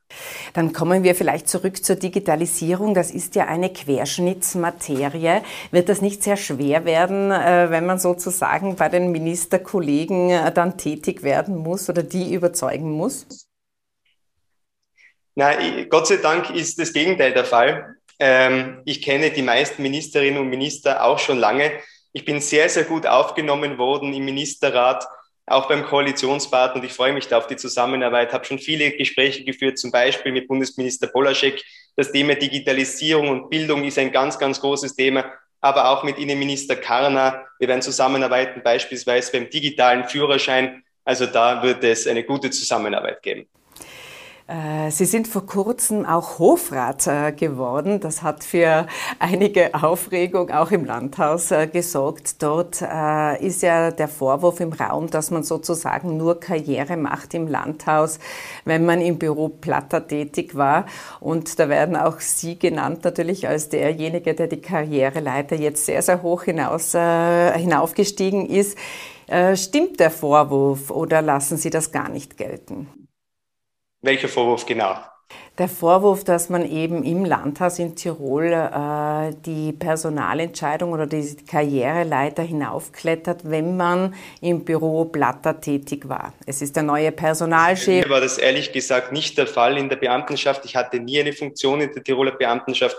Dann 0.54 0.74
kommen 0.74 1.04
wir 1.04 1.16
vielleicht 1.16 1.48
zurück 1.48 1.84
zur 1.84 1.96
Digitalisierung. 1.96 2.94
Das 2.94 3.12
ist 3.12 3.36
ja 3.36 3.46
eine 3.46 3.72
Querschnittsmaterie. 3.72 5.42
Wird 5.72 5.88
das 5.88 6.01
nicht 6.01 6.24
sehr 6.24 6.38
schwer 6.38 6.84
werden, 6.84 7.32
äh, 7.32 7.70
wenn 7.70 7.86
man 7.86 8.00
sozusagen 8.00 8.75
bei 8.75 8.90
den 8.90 9.12
Ministerkollegen 9.12 10.30
äh, 10.32 10.51
dann 10.51 10.78
tätig 10.78 11.24
werden 11.24 11.56
muss 11.56 11.90
oder 11.90 12.04
die 12.04 12.34
überzeugen 12.34 12.92
muss? 12.92 13.48
Na, 15.36 15.54
Gott 15.90 16.08
sei 16.08 16.18
Dank 16.18 16.50
ist 16.50 16.78
das 16.80 16.92
Gegenteil 16.92 17.34
der 17.34 17.46
Fall. 17.46 17.96
Ähm, 18.22 18.84
ich 18.86 19.01
kenne 19.01 19.32
die 19.32 19.42
meisten 19.42 19.82
Ministerinnen 19.82 20.40
und 20.40 20.48
Minister 20.48 21.04
auch 21.04 21.18
schon 21.18 21.40
lange. 21.40 21.72
Ich 22.13 22.24
bin 22.24 22.40
sehr, 22.40 22.70
sehr 22.70 22.84
gut 22.84 23.08
aufgenommen 23.08 23.80
worden 23.80 24.13
im 24.13 24.24
Ministerrat, 24.24 25.08
auch 25.48 25.68
beim 25.68 25.84
Koalitionspartner 25.84 26.82
und 26.82 26.86
ich 26.86 26.94
freue 26.94 27.13
mich 27.13 27.28
da 27.28 27.40
auf 27.40 27.48
die 27.48 27.56
Zusammenarbeit. 27.56 28.32
Habe 28.32 28.46
schon 28.46 28.60
viele 28.60 28.92
Gespräche 28.92 29.44
geführt, 29.44 29.80
zum 29.80 29.90
Beispiel 29.90 30.32
mit 30.32 30.48
Bundesminister 30.48 31.08
Polaschek. 31.08 31.63
Das 31.96 32.12
Thema 32.12 32.36
Digitalisierung 32.36 33.28
und 33.30 33.50
Bildung 33.50 33.84
ist 33.86 33.98
ein 33.98 34.12
ganz, 34.12 34.38
ganz 34.38 34.62
großes 34.62 34.96
Thema, 34.96 35.25
aber 35.60 35.90
auch 35.90 36.04
mit 36.04 36.20
Innenminister 36.20 36.75
Karner. 36.75 37.48
Wir 37.58 37.70
werden 37.70 37.82
zusammenarbeiten, 37.82 38.62
beispielsweise 38.62 39.32
beim 39.32 39.50
digitalen 39.50 40.04
Führerschein. 40.04 40.84
Also 41.04 41.25
da 41.25 41.63
wird 41.63 41.84
es 41.84 42.06
eine 42.06 42.24
gute 42.24 42.51
Zusammenarbeit 42.51 43.24
geben. 43.24 43.48
Äh, 44.51 44.91
Sie 44.91 45.05
sind 45.05 45.27
vor 45.29 45.46
kurzem 45.46 46.05
auch 46.05 46.38
Hofrat 46.38 47.08
äh, 47.08 47.31
geworden. 47.31 48.01
Das 48.01 48.22
hat 48.22 48.43
für 48.43 48.86
einige 49.20 49.74
Aufregung 49.74 50.50
auch 50.50 50.72
im 50.72 50.84
Landhaus 50.84 51.51
äh, 51.51 51.67
gesorgt. 51.67 52.41
Dort 52.43 52.81
ist 53.39 53.62
ja 53.62 53.91
der 53.91 54.08
Vorwurf 54.08 54.60
im 54.60 54.74
Raum, 54.74 55.10
dass 55.10 55.31
man 55.31 55.43
sozusagen 55.43 56.17
nur 56.17 56.39
Karriere 56.39 56.98
macht 56.98 57.34
im 57.34 57.48
Landhaus, 57.48 58.20
wenn 58.65 58.86
man 58.86 59.01
im 59.01 59.17
Büro 59.17 59.50
Platter 59.50 60.05
tätig 60.08 60.55
war. 60.55 60.86
Und 61.20 61.60
da 61.60 61.70
werden 61.70 61.96
auch 61.96 62.20
Sie 62.20 62.58
genannt 62.58 63.03
natürlich 63.03 63.48
als 63.48 63.70
derjenige, 63.70 64.34
der 64.34 64.48
die 64.48 64.62
Karriereleiter 64.62 65.55
jetzt 65.55 65.86
sehr, 65.86 66.01
sehr 66.01 66.22
hoch 66.22 66.43
hinaus, 66.43 66.91
hinaufgestiegen 66.91 68.46
ist. 68.46 68.77
Äh, 69.27 69.55
stimmt 69.55 70.00
der 70.00 70.12
Vorwurf 70.12 70.91
oder 70.91 71.22
lassen 71.22 71.58
Sie 71.58 71.70
das 71.70 71.91
gar 71.91 72.10
nicht 72.10 72.38
gelten? 72.38 73.00
Welcher 74.01 74.29
Vorwurf 74.29 74.65
genau? 74.65 74.96
Der 75.58 75.70
Vorwurf, 75.70 76.24
dass 76.24 76.50
man 76.50 76.70
eben 76.70 77.03
im 77.03 77.24
Landhaus 77.24 77.77
in 77.77 77.96
Tirol 77.96 78.46
äh, 78.46 79.36
die 79.46 79.74
Personalentscheidung 79.74 80.91
oder 80.91 81.05
die 81.05 81.36
Karriereleiter 81.46 82.41
hinaufklettert, 82.41 83.50
wenn 83.50 83.77
man 83.77 84.15
im 84.41 84.65
Büro 84.65 85.05
Blatter 85.05 85.62
tätig 85.62 86.10
war. 86.10 86.34
Es 86.48 86.62
ist 86.62 86.75
der 86.75 86.84
neue 86.84 87.12
Personalchef. 87.12 88.05
Mir 88.05 88.10
war 88.10 88.22
das 88.22 88.39
ehrlich 88.39 88.72
gesagt 88.72 89.12
nicht 89.12 89.38
der 89.38 89.46
Fall 89.46 89.77
in 89.77 89.88
der 89.88 89.98
Beamtenschaft. 89.98 90.65
Ich 90.65 90.75
hatte 90.75 91.00
nie 91.00 91.20
eine 91.20 91.34
Funktion 91.34 91.81
in 91.81 91.93
der 91.93 92.03
Tiroler 92.03 92.31
Beamtenschaft. 92.31 92.98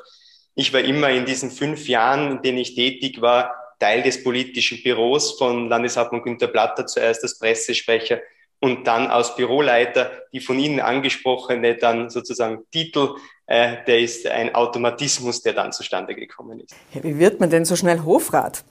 Ich 0.55 0.73
war 0.73 0.81
immer 0.81 1.11
in 1.11 1.25
diesen 1.25 1.51
fünf 1.51 1.89
Jahren, 1.89 2.31
in 2.31 2.43
denen 2.43 2.59
ich 2.59 2.77
tätig 2.77 3.21
war, 3.21 3.55
Teil 3.81 4.03
des 4.03 4.23
politischen 4.23 4.81
Büros 4.83 5.37
von 5.37 5.69
Landeshauptmann 5.69 6.23
Günter 6.23 6.47
Blatter, 6.47 6.87
zuerst 6.87 7.25
als 7.25 7.39
Pressesprecher 7.39 8.21
und 8.63 8.87
dann 8.87 9.09
als 9.09 9.35
Büroleiter 9.35 10.11
die 10.33 10.41
von 10.41 10.59
Ihnen 10.59 10.81
angesprochene 10.81 11.77
dann 11.77 12.11
sozusagen 12.11 12.63
Titel, 12.71 13.17
äh, 13.47 13.85
der 13.87 13.99
ist 13.99 14.27
ein 14.27 14.55
Automatismus, 14.55 15.43
der 15.43 15.53
dann 15.53 15.73
zustande 15.73 16.15
gekommen 16.15 16.61
ist. 16.61 16.75
Wie 16.95 17.19
wird 17.19 17.41
man 17.41 17.51
denn 17.51 17.65
so 17.65 17.75
schnell 17.77 18.01
Hofrat? 18.01 18.65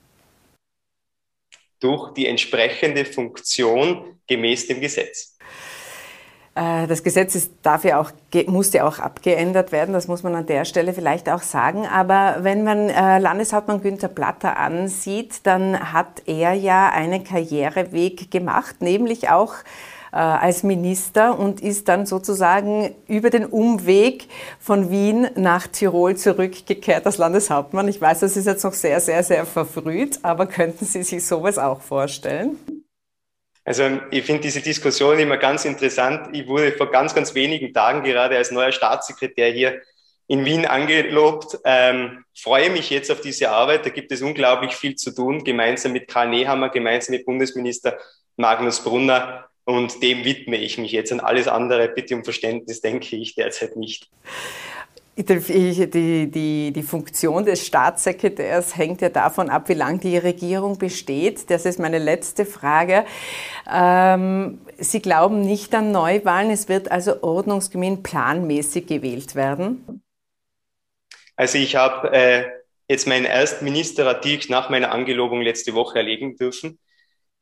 Durch 1.79 2.13
die 2.13 2.27
entsprechende 2.27 3.05
Funktion 3.05 4.21
gemäß 4.27 4.67
dem 4.67 4.79
Gesetz. 4.79 5.30
Äh, 6.55 6.88
das 6.88 7.03
Gesetz 7.03 7.36
ist 7.36 7.51
dafür 7.62 8.00
auch, 8.00 8.12
musste 8.48 8.86
auch 8.86 9.00
abgeändert 9.00 9.72
werden, 9.72 9.93
das 9.93 10.08
muss 10.08 10.24
man 10.24 10.36
an 10.36 10.46
der 10.46 10.65
Stelle 10.65 10.93
vielleicht 10.93 11.29
auch 11.29 11.41
sagen. 11.41 11.86
Aber 11.88 12.38
wenn 12.41 12.63
man 12.63 12.89
äh, 12.89 13.20
Landeshauptmann 13.20 13.81
Günther 13.81 14.10
Platter 14.10 14.58
ansieht, 14.58 15.41
dann 15.43 15.93
hat 15.93 16.24
er 16.25 16.53
ja 16.53 16.89
einen 16.89 17.24
Karriereweg 17.24 18.31
gemacht, 18.31 18.81
nämlich 18.81 19.29
auch 19.29 19.55
äh, 20.12 20.17
als 20.17 20.63
Minister 20.63 21.39
und 21.39 21.62
ist 21.62 21.88
dann 21.88 22.05
sozusagen 22.05 22.93
über 23.08 23.29
den 23.29 23.46
Umweg 23.46 24.27
von 24.60 24.89
Wien 24.91 25.29
nach 25.36 25.67
Tirol 25.67 26.17
zurückgekehrt 26.17 27.05
als 27.05 27.17
Landeshauptmann. 27.17 27.88
Ich 27.88 28.01
weiß, 28.01 28.20
das 28.20 28.36
ist 28.36 28.46
jetzt 28.46 28.63
noch 28.65 28.74
sehr, 28.74 29.00
sehr, 29.00 29.24
sehr 29.24 29.46
verfrüht, 29.46 30.20
aber 30.24 30.48
könnten 30.48 30.84
Sie 30.84 31.03
sich 31.03 31.25
sowas 31.25 31.58
auch 31.58 31.79
vorstellen? 31.79 32.58
Also 33.63 33.99
ich 34.09 34.25
finde 34.25 34.41
diese 34.41 34.61
Diskussion 34.61 35.19
immer 35.19 35.37
ganz 35.37 35.65
interessant. 35.65 36.35
Ich 36.35 36.47
wurde 36.47 36.71
vor 36.71 36.89
ganz, 36.89 37.13
ganz 37.13 37.35
wenigen 37.35 37.73
Tagen 37.73 38.03
gerade 38.03 38.35
als 38.37 38.51
neuer 38.51 38.71
Staatssekretär 38.71 39.51
hier 39.51 39.81
in 40.27 40.45
Wien 40.45 40.65
angelobt. 40.65 41.59
Ähm, 41.65 42.23
freue 42.35 42.69
mich 42.69 42.89
jetzt 42.89 43.11
auf 43.11 43.21
diese 43.21 43.51
Arbeit. 43.51 43.85
Da 43.85 43.89
gibt 43.89 44.11
es 44.11 44.21
unglaublich 44.21 44.73
viel 44.73 44.95
zu 44.95 45.13
tun, 45.13 45.43
gemeinsam 45.43 45.91
mit 45.91 46.07
Karl 46.07 46.29
Nehammer, 46.29 46.69
gemeinsam 46.69 47.15
mit 47.15 47.25
Bundesminister 47.25 47.97
Magnus 48.37 48.83
Brunner. 48.83 49.47
Und 49.63 50.01
dem 50.01 50.25
widme 50.25 50.57
ich 50.57 50.77
mich 50.79 50.91
jetzt. 50.91 51.11
An 51.11 51.19
alles 51.19 51.47
andere, 51.47 51.87
bitte 51.89 52.15
um 52.15 52.23
Verständnis, 52.23 52.81
denke 52.81 53.15
ich 53.15 53.35
derzeit 53.35 53.75
nicht. 53.75 54.09
Die, 55.17 55.91
die, 56.31 56.71
die 56.71 56.83
Funktion 56.83 57.45
des 57.45 57.65
Staatssekretärs 57.65 58.77
hängt 58.77 59.01
ja 59.01 59.09
davon 59.09 59.49
ab, 59.49 59.67
wie 59.67 59.73
lange 59.73 59.99
die 59.99 60.17
Regierung 60.17 60.77
besteht. 60.77 61.49
Das 61.49 61.65
ist 61.65 61.79
meine 61.79 61.99
letzte 61.99 62.45
Frage. 62.45 63.05
Ähm, 63.71 64.59
Sie 64.77 65.01
glauben 65.01 65.41
nicht 65.41 65.75
an 65.75 65.91
Neuwahlen, 65.91 66.49
es 66.49 66.69
wird 66.69 66.89
also 66.89 67.21
ordnungsgemäß 67.21 67.99
planmäßig 68.01 68.87
gewählt 68.87 69.35
werden? 69.35 70.01
Also 71.35 71.57
ich 71.57 71.75
habe 71.75 72.11
äh, 72.13 72.45
jetzt 72.87 73.07
meinen 73.07 73.25
ersten 73.25 73.65
Ministerartikel 73.65 74.49
nach 74.49 74.69
meiner 74.69 74.91
Angelobung 74.91 75.41
letzte 75.41 75.73
Woche 75.73 75.99
erlegen 75.99 76.35
dürfen. 76.37 76.79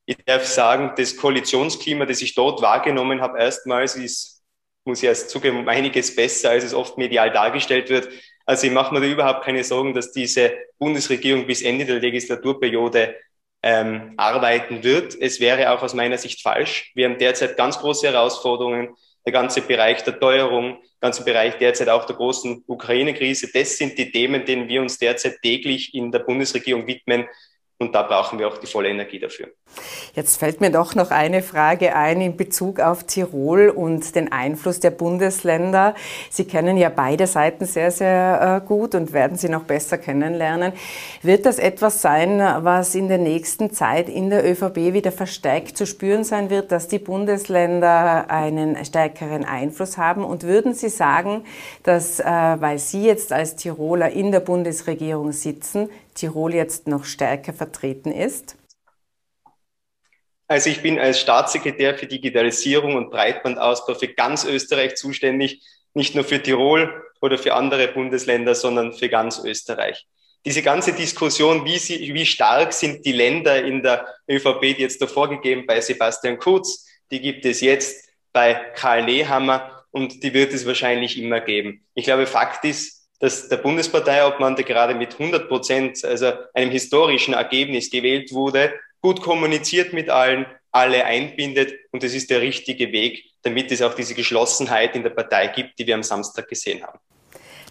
Ich 0.06 0.18
darf 0.26 0.46
sagen, 0.46 0.94
das 0.98 1.16
Koalitionsklima, 1.16 2.06
das 2.06 2.22
ich 2.22 2.34
dort 2.34 2.62
wahrgenommen 2.62 3.22
habe, 3.22 3.40
erstmals 3.40 3.96
ist 3.96 4.39
muss 4.86 5.04
ich 5.04 5.10
erst 5.10 5.30
zugeben, 5.30 5.68
einiges 5.68 6.16
besser, 6.16 6.52
als 6.52 6.64
es 6.64 6.74
oft 6.74 6.98
medial 6.98 7.32
dargestellt 7.32 7.90
wird. 7.90 8.10
Also 8.46 8.68
ich 8.68 8.74
mache 8.74 8.94
mir 8.94 9.02
da 9.02 9.08
überhaupt 9.08 9.46
keine 9.46 9.64
Sorgen, 9.64 9.94
dass 9.94 10.12
diese 10.12 10.52
Bundesregierung 10.80 11.46
bis 11.46 11.62
Ende 11.62 11.86
der 11.86 12.00
Legislaturperiode 12.00 13.16
ähm, 13.62 14.14
arbeiten 14.18 14.84
wird. 14.84 15.16
Es 15.20 15.40
wäre 15.40 15.72
auch 15.72 15.84
aus 15.84 15.94
meiner 15.94 16.18
Sicht 16.18 16.42
falsch. 16.42 16.92
Wir 16.96 17.08
haben 17.08 17.18
derzeit 17.18 17.58
ganz 17.58 17.78
große 17.78 18.08
Herausforderungen. 18.08 18.96
Der 19.26 19.34
ganze 19.34 19.62
Bereich 19.62 20.04
der 20.04 20.20
Teuerung, 20.20 20.80
der 20.82 21.02
ganze 21.02 21.24
Bereich 21.24 21.58
derzeit 21.58 21.90
auch 21.90 22.06
der 22.06 22.16
großen 22.16 22.64
Ukraine-Krise. 22.66 23.50
Das 23.54 23.78
sind 23.78 23.98
die 23.98 24.12
Themen, 24.12 24.46
denen 24.46 24.68
wir 24.68 24.82
uns 24.82 24.98
derzeit 24.98 25.42
täglich 25.44 25.94
in 25.94 26.12
der 26.12 26.20
Bundesregierung 26.20 26.88
widmen. 26.88 27.28
Und 27.82 27.96
da 27.96 28.04
brauchen 28.04 28.40
wir 28.40 28.50
auch 28.50 28.58
die 28.58 28.68
volle 28.68 28.90
Energie 28.90 29.20
dafür. 29.20 29.48
Jetzt 30.14 30.36
fällt 30.38 30.60
mir 30.60 30.70
doch 30.70 30.96
noch 30.96 31.12
eine 31.12 31.42
Frage 31.42 31.96
ein 31.96 32.20
in 32.20 32.36
Bezug 32.36 32.82
auf 32.82 33.06
Tirol 33.06 33.70
und 33.70 34.16
den 34.16 34.34
Einfluss 34.34 34.82
der 34.82 34.92
Bundesländer. 34.92 35.96
Sie 36.30 36.44
kennen 36.44 36.76
ja 36.76 36.90
beide 36.90 37.26
Seiten 37.26 37.66
sehr, 37.66 37.92
sehr 37.92 38.62
äh, 38.62 38.68
gut 38.68 38.96
und 38.96 39.14
werden 39.14 39.38
sie 39.38 39.48
noch 39.48 39.64
besser 39.64 39.98
kennenlernen. 39.98 40.74
Wird 41.22 41.46
das 41.46 41.58
etwas 41.58 42.02
sein, 42.02 42.40
was 42.40 42.96
in 42.96 43.08
der 43.08 43.18
nächsten 43.18 43.72
Zeit 43.72 44.10
in 44.10 44.30
der 44.30 44.44
ÖVP 44.44 44.92
wieder 44.92 45.14
verstärkt 45.14 45.78
zu 45.78 45.86
spüren 45.86 46.26
sein 46.26 46.50
wird, 46.50 46.74
dass 46.74 46.90
die 46.90 47.00
Bundesländer 47.00 48.30
einen 48.30 48.84
stärkeren 48.84 49.46
Einfluss 49.46 49.98
haben? 49.98 50.26
Und 50.26 50.44
würden 50.44 50.74
Sie 50.74 50.90
sagen, 50.90 51.46
dass, 51.84 52.20
äh, 52.20 52.26
weil 52.26 52.78
Sie 52.78 53.06
jetzt 53.06 53.32
als 53.32 53.56
Tiroler 53.56 54.10
in 54.10 54.34
der 54.34 54.42
Bundesregierung 54.42 55.32
sitzen, 55.32 55.90
Tirol 56.20 56.54
jetzt 56.54 56.88
noch 56.88 57.06
stärker 57.06 57.54
vertreten 57.54 58.12
ist? 58.12 58.58
Also 60.48 60.70
ich 60.70 60.82
bin 60.82 61.00
als 61.00 61.20
Staatssekretär 61.20 61.98
für 61.98 62.08
Digitalisierung 62.08 62.96
und 62.96 63.12
Breitbandausbau 63.12 63.94
für 63.94 64.08
ganz 64.08 64.46
Österreich 64.46 64.96
zuständig, 64.96 65.62
nicht 65.94 66.16
nur 66.16 66.24
für 66.24 66.42
Tirol 66.42 67.04
oder 67.22 67.38
für 67.38 67.54
andere 67.54 67.88
Bundesländer, 67.88 68.56
sondern 68.56 68.94
für 68.94 69.10
ganz 69.10 69.40
Österreich. 69.44 70.08
Diese 70.46 70.62
ganze 70.62 70.94
Diskussion, 70.94 71.66
wie, 71.66 71.78
sie, 71.78 72.14
wie 72.14 72.26
stark 72.26 72.74
sind 72.74 73.06
die 73.06 73.12
Länder 73.12 73.64
in 73.64 73.84
der 73.84 74.08
ÖVP, 74.30 74.62
die 74.62 74.82
jetzt 74.82 75.02
davor 75.02 75.30
gegeben 75.30 75.66
bei 75.68 75.80
Sebastian 75.82 76.40
Kurz, 76.40 76.88
die 77.12 77.22
gibt 77.22 77.46
es 77.46 77.62
jetzt 77.62 78.10
bei 78.34 78.54
Karl 78.76 79.06
Nehammer 79.06 79.86
und 79.92 80.24
die 80.24 80.34
wird 80.34 80.54
es 80.54 80.66
wahrscheinlich 80.66 81.22
immer 81.22 81.42
geben. 81.42 81.86
Ich 81.94 82.06
glaube, 82.06 82.26
Fakt 82.26 82.66
ist, 82.66 82.99
dass 83.20 83.50
der 83.50 83.58
Bundesparteiobmann, 83.58 84.56
der 84.56 84.66
gerade 84.66 84.96
mit 84.96 85.14
100 85.14 85.48
Prozent, 85.48 86.04
also 86.06 86.32
einem 86.54 86.72
historischen 86.72 87.34
Ergebnis 87.34 87.90
gewählt 87.90 88.32
wurde, 88.34 88.74
gut 89.02 89.22
kommuniziert 89.22 89.94
mit 89.94 90.10
allen, 90.10 90.46
alle 90.72 91.06
einbindet 91.06 91.74
und 91.92 92.04
das 92.04 92.14
ist 92.14 92.30
der 92.30 92.42
richtige 92.42 92.92
Weg, 92.92 93.24
damit 93.42 93.72
es 93.72 93.82
auch 93.82 93.94
diese 93.94 94.14
Geschlossenheit 94.14 94.96
in 94.96 95.04
der 95.04 95.10
Partei 95.10 95.48
gibt, 95.48 95.80
die 95.80 95.88
wir 95.88 95.96
am 95.96 96.04
Samstag 96.04 96.48
gesehen 96.48 96.84
haben. 96.84 97.00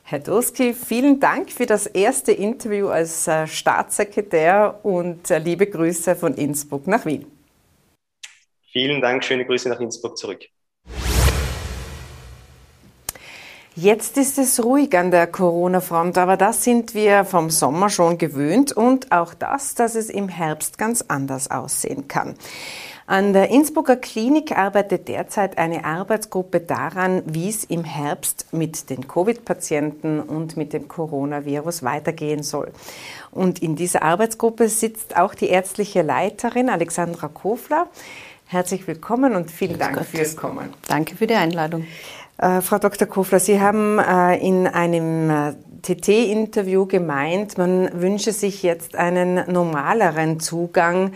Herr 0.04 0.20
Durski, 0.20 0.72
vielen 0.72 1.20
Dank 1.20 1.52
für 1.52 1.66
das 1.66 1.86
erste 1.86 2.32
Interview 2.32 2.88
als 2.88 3.28
äh, 3.28 3.46
Staatssekretär 3.46 4.80
und 4.82 5.30
äh, 5.30 5.38
liebe 5.38 5.66
Grüße 5.66 6.16
von 6.16 6.34
Innsbruck 6.34 6.86
nach 6.86 7.04
Wien. 7.04 7.26
Vielen 8.72 9.02
Dank, 9.02 9.22
schöne 9.22 9.44
Grüße 9.44 9.68
nach 9.68 9.80
Innsbruck 9.80 10.16
zurück. 10.16 10.46
Jetzt 13.80 14.16
ist 14.16 14.38
es 14.38 14.64
ruhig 14.64 14.98
an 14.98 15.12
der 15.12 15.28
Corona-Front, 15.28 16.18
aber 16.18 16.36
das 16.36 16.64
sind 16.64 16.96
wir 16.96 17.24
vom 17.24 17.48
Sommer 17.48 17.90
schon 17.90 18.18
gewöhnt 18.18 18.72
und 18.72 19.12
auch 19.12 19.34
das, 19.34 19.76
dass 19.76 19.94
es 19.94 20.10
im 20.10 20.28
Herbst 20.28 20.78
ganz 20.78 21.04
anders 21.06 21.52
aussehen 21.52 22.08
kann. 22.08 22.34
An 23.06 23.32
der 23.32 23.50
Innsbrucker 23.50 23.94
Klinik 23.94 24.58
arbeitet 24.58 25.06
derzeit 25.06 25.58
eine 25.58 25.84
Arbeitsgruppe 25.84 26.58
daran, 26.58 27.22
wie 27.26 27.48
es 27.48 27.62
im 27.62 27.84
Herbst 27.84 28.46
mit 28.50 28.90
den 28.90 29.06
Covid-Patienten 29.06 30.18
und 30.22 30.56
mit 30.56 30.72
dem 30.72 30.88
Coronavirus 30.88 31.84
weitergehen 31.84 32.42
soll. 32.42 32.72
Und 33.30 33.62
in 33.62 33.76
dieser 33.76 34.02
Arbeitsgruppe 34.02 34.68
sitzt 34.68 35.16
auch 35.16 35.36
die 35.36 35.50
ärztliche 35.50 36.02
Leiterin 36.02 36.68
Alexandra 36.68 37.28
Kofler. 37.28 37.86
Herzlich 38.46 38.88
willkommen 38.88 39.36
und 39.36 39.52
vielen 39.52 39.78
Dank 39.78 40.04
fürs 40.04 40.34
Kommen. 40.34 40.74
Danke 40.88 41.14
für 41.14 41.28
die 41.28 41.34
Einladung. 41.34 41.86
Äh, 42.38 42.60
Frau 42.60 42.78
Dr. 42.78 43.08
Kofler, 43.08 43.40
Sie 43.40 43.60
haben 43.60 43.98
äh, 43.98 44.36
in 44.38 44.66
einem 44.68 45.30
äh, 45.30 45.52
TT-Interview 45.82 46.86
gemeint, 46.86 47.58
man 47.58 48.00
wünsche 48.00 48.32
sich 48.32 48.62
jetzt 48.62 48.96
einen 48.96 49.50
normaleren 49.50 50.40
Zugang 50.40 51.12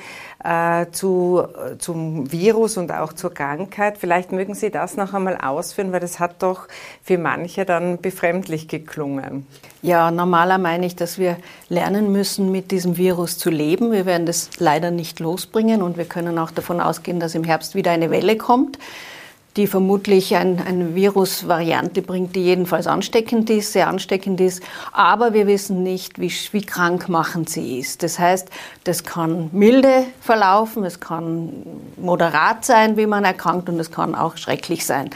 zu, 0.90 1.44
zum 1.78 2.32
Virus 2.32 2.76
und 2.76 2.90
auch 2.90 3.12
zur 3.12 3.32
Krankheit. 3.32 3.96
Vielleicht 3.96 4.32
mögen 4.32 4.54
Sie 4.54 4.70
das 4.70 4.96
noch 4.96 5.14
einmal 5.14 5.36
ausführen, 5.36 5.92
weil 5.92 6.00
das 6.00 6.18
hat 6.18 6.42
doch 6.42 6.66
für 7.00 7.16
manche 7.16 7.64
dann 7.64 7.98
befremdlich 7.98 8.66
geklungen. 8.66 9.46
Ja, 9.82 10.10
normaler 10.10 10.58
meine 10.58 10.86
ich, 10.86 10.96
dass 10.96 11.16
wir 11.16 11.36
lernen 11.68 12.10
müssen, 12.10 12.50
mit 12.50 12.72
diesem 12.72 12.96
Virus 12.96 13.38
zu 13.38 13.50
leben. 13.50 13.92
Wir 13.92 14.04
werden 14.04 14.26
das 14.26 14.50
leider 14.58 14.90
nicht 14.90 15.20
losbringen 15.20 15.80
und 15.80 15.96
wir 15.96 16.06
können 16.06 16.38
auch 16.38 16.50
davon 16.50 16.80
ausgehen, 16.80 17.20
dass 17.20 17.36
im 17.36 17.44
Herbst 17.44 17.76
wieder 17.76 17.92
eine 17.92 18.10
Welle 18.10 18.36
kommt. 18.36 18.78
Die 19.56 19.66
vermutlich 19.66 20.34
ein, 20.34 20.62
eine 20.66 20.94
Virusvariante 20.94 22.00
bringt, 22.02 22.34
die 22.34 22.44
jedenfalls 22.44 22.86
ansteckend 22.86 23.50
ist, 23.50 23.72
sehr 23.72 23.88
ansteckend 23.88 24.40
ist. 24.40 24.62
Aber 24.92 25.34
wir 25.34 25.46
wissen 25.46 25.82
nicht, 25.82 26.18
wie, 26.18 26.32
wie 26.52 26.62
krankmachend 26.62 27.50
sie 27.50 27.78
ist. 27.78 28.02
Das 28.02 28.18
heißt, 28.18 28.48
das 28.84 29.04
kann 29.04 29.50
milde 29.52 30.04
verlaufen, 30.20 30.84
es 30.84 31.00
kann 31.00 31.52
moderat 31.96 32.64
sein, 32.64 32.96
wie 32.96 33.06
man 33.06 33.24
erkrankt, 33.24 33.68
und 33.68 33.78
es 33.78 33.90
kann 33.90 34.14
auch 34.14 34.36
schrecklich 34.36 34.86
sein. 34.86 35.10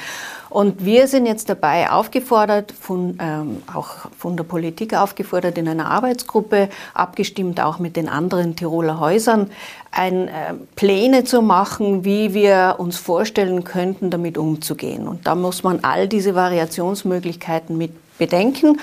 Und 0.49 0.85
wir 0.85 1.09
sind 1.09 1.27
jetzt 1.27 1.49
dabei 1.49 1.91
aufgefordert, 1.91 2.73
von, 2.73 3.19
ähm, 3.21 3.63
auch 3.75 4.09
von 4.17 4.37
der 4.37 4.45
Politik 4.45 4.95
aufgefordert, 4.95 5.59
in 5.59 5.69
einer 5.69 5.91
Arbeitsgruppe, 5.91 6.69
abgestimmt 6.95 7.61
auch 7.61 7.79
mit 7.79 7.97
den 7.97 8.09
anderen 8.09 8.57
Tiroler 8.57 9.01
Häusern, 9.01 9.51
ein, 9.91 10.29
äh, 10.29 10.55
Pläne 10.77 11.25
zu 11.25 11.43
machen, 11.43 12.05
wie 12.05 12.35
wir 12.35 12.77
uns 12.79 12.97
vorstellen 12.97 13.65
könnten, 13.65 14.11
damit 14.11 14.39
umzugehen. 14.39 15.09
Und 15.09 15.27
da 15.27 15.35
muss 15.35 15.63
man 15.63 15.81
all 15.83 16.09
diese 16.09 16.35
Variationsmöglichkeiten 16.35 17.77
mit 17.77 17.93
bedenken. 18.19 18.79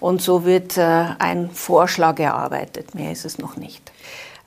Und 0.00 0.22
so 0.22 0.44
wird 0.44 0.76
äh, 0.76 1.06
ein 1.18 1.50
Vorschlag 1.50 2.20
erarbeitet. 2.20 2.94
Mehr 2.94 3.10
ist 3.10 3.24
es 3.24 3.38
noch 3.38 3.56
nicht. 3.56 3.90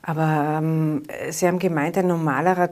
Aber 0.04 0.58
ähm, 0.58 1.04
Sie 1.30 1.46
haben 1.46 1.60
gemeint, 1.60 1.96
ein 1.96 2.08
normalerer 2.08 2.70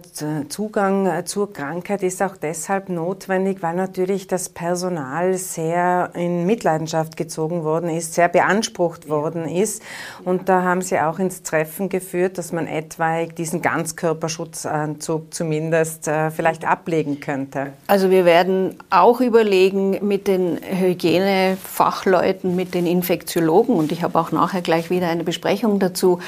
Zugang 0.49 1.06
äh, 1.06 1.25
zur 1.25 1.52
Krankheit 1.52 2.02
ist 2.02 2.20
auch 2.22 2.37
deshalb 2.37 2.88
notwendig, 2.88 3.62
weil 3.62 3.76
natürlich 3.76 4.26
das 4.26 4.49
Personal 4.49 5.34
sehr 5.34 6.10
in 6.14 6.44
Mitleidenschaft 6.44 7.16
gezogen 7.16 7.62
worden 7.62 7.88
ist, 7.88 8.14
sehr 8.14 8.28
beansprucht 8.28 9.08
worden 9.08 9.46
ist. 9.46 9.80
Und 10.25 10.49
da 10.49 10.62
haben 10.62 10.82
Sie 10.82 10.99
auch 10.99 11.20
ins 11.20 11.44
Treffen 11.44 11.88
geführt, 11.88 12.37
dass 12.37 12.50
man 12.50 12.66
etwaig 12.66 13.37
diesen 13.37 13.62
Ganzkörperschutzanzug 13.62 15.32
zumindest 15.32 16.08
äh, 16.08 16.32
vielleicht 16.32 16.64
ablegen 16.64 17.20
könnte. 17.20 17.68
Also 17.87 18.10
wir 18.10 18.25
werden 18.25 18.75
auch 18.90 19.20
überlegen 19.20 20.04
mit 20.04 20.26
den 20.26 20.58
Hygienefachleuten, 20.58 22.56
mit 22.56 22.75
den 22.75 22.87
Infektiologen, 22.87 23.76
und 23.76 23.92
ich 23.92 24.02
habe 24.02 24.18
auch 24.18 24.32
nachher 24.32 24.62
gleich 24.62 24.90
wieder 24.90 25.08
eine 25.08 25.22
Besprechung 25.22 25.78
dazu, 25.78 26.18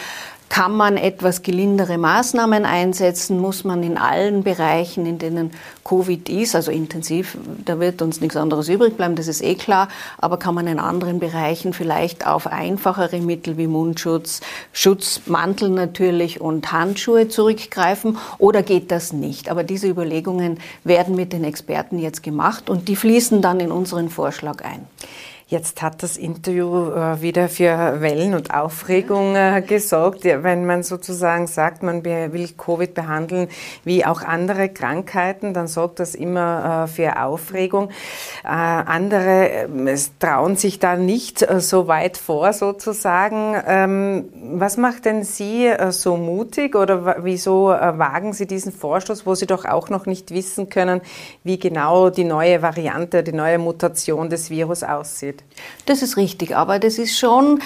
kann 0.52 0.76
man 0.76 0.98
etwas 0.98 1.40
gelindere 1.40 1.96
Maßnahmen 1.96 2.66
einsetzen? 2.66 3.40
Muss 3.40 3.64
man 3.64 3.82
in 3.82 3.96
allen 3.96 4.42
Bereichen, 4.42 5.06
in 5.06 5.16
denen 5.16 5.50
Covid 5.82 6.28
ist, 6.28 6.54
also 6.54 6.70
intensiv, 6.70 7.38
da 7.64 7.80
wird 7.80 8.02
uns 8.02 8.20
nichts 8.20 8.36
anderes 8.36 8.68
übrig 8.68 8.98
bleiben, 8.98 9.16
das 9.16 9.28
ist 9.28 9.42
eh 9.42 9.54
klar, 9.54 9.88
aber 10.18 10.36
kann 10.36 10.54
man 10.54 10.66
in 10.66 10.78
anderen 10.78 11.20
Bereichen 11.20 11.72
vielleicht 11.72 12.26
auf 12.26 12.46
einfachere 12.46 13.20
Mittel 13.20 13.56
wie 13.56 13.66
Mundschutz, 13.66 14.42
Schutzmantel 14.74 15.70
natürlich 15.70 16.42
und 16.42 16.70
Handschuhe 16.70 17.28
zurückgreifen 17.28 18.18
oder 18.36 18.62
geht 18.62 18.90
das 18.90 19.14
nicht? 19.14 19.48
Aber 19.48 19.64
diese 19.64 19.88
Überlegungen 19.88 20.58
werden 20.84 21.16
mit 21.16 21.32
den 21.32 21.44
Experten 21.44 21.98
jetzt 21.98 22.22
gemacht 22.22 22.68
und 22.68 22.88
die 22.88 22.96
fließen 22.96 23.40
dann 23.40 23.58
in 23.58 23.72
unseren 23.72 24.10
Vorschlag 24.10 24.62
ein. 24.62 24.86
Jetzt 25.52 25.82
hat 25.82 26.02
das 26.02 26.16
Interview 26.16 26.92
äh, 26.92 27.20
wieder 27.20 27.46
für 27.50 28.00
Wellen 28.00 28.32
und 28.32 28.54
Aufregung 28.54 29.36
äh, 29.36 29.60
gesorgt, 29.60 30.24
wenn 30.24 30.64
man 30.64 30.82
sozusagen 30.82 31.46
sagt, 31.46 31.82
man 31.82 32.02
will 32.06 32.48
Covid 32.56 32.94
behandeln 32.94 33.48
wie 33.84 34.06
auch 34.06 34.22
andere 34.22 34.70
Krankheiten, 34.70 35.52
dann 35.52 35.66
sorgt 35.66 36.00
das 36.00 36.14
immer 36.14 36.84
äh, 36.84 36.88
für 36.88 37.22
Aufregung. 37.22 37.90
Andere 38.44 39.68
trauen 40.18 40.56
sich 40.56 40.78
da 40.78 40.96
nicht 40.96 41.46
so 41.58 41.86
weit 41.86 42.16
vor 42.16 42.54
sozusagen. 42.54 43.54
Ähm, 43.66 44.24
was 44.54 44.78
macht 44.78 45.04
denn 45.04 45.22
Sie 45.22 45.70
so 45.90 46.16
mutig 46.16 46.74
oder 46.74 47.22
wieso 47.24 47.66
wagen 47.66 48.32
Sie 48.32 48.46
diesen 48.46 48.72
Vorstoß, 48.72 49.26
wo 49.26 49.34
Sie 49.34 49.46
doch 49.46 49.64
auch 49.66 49.90
noch 49.90 50.06
nicht 50.06 50.30
wissen 50.30 50.70
können, 50.70 51.02
wie 51.44 51.58
genau 51.58 52.08
die 52.10 52.24
neue 52.24 52.62
Variante, 52.62 53.22
die 53.22 53.32
neue 53.32 53.58
Mutation 53.58 54.30
des 54.30 54.48
Virus 54.48 54.82
aussieht? 54.82 55.41
Das 55.86 56.02
ist 56.02 56.16
richtig, 56.16 56.56
aber 56.56 56.78
das 56.78 56.98
ist 56.98 57.18
schon 57.18 57.60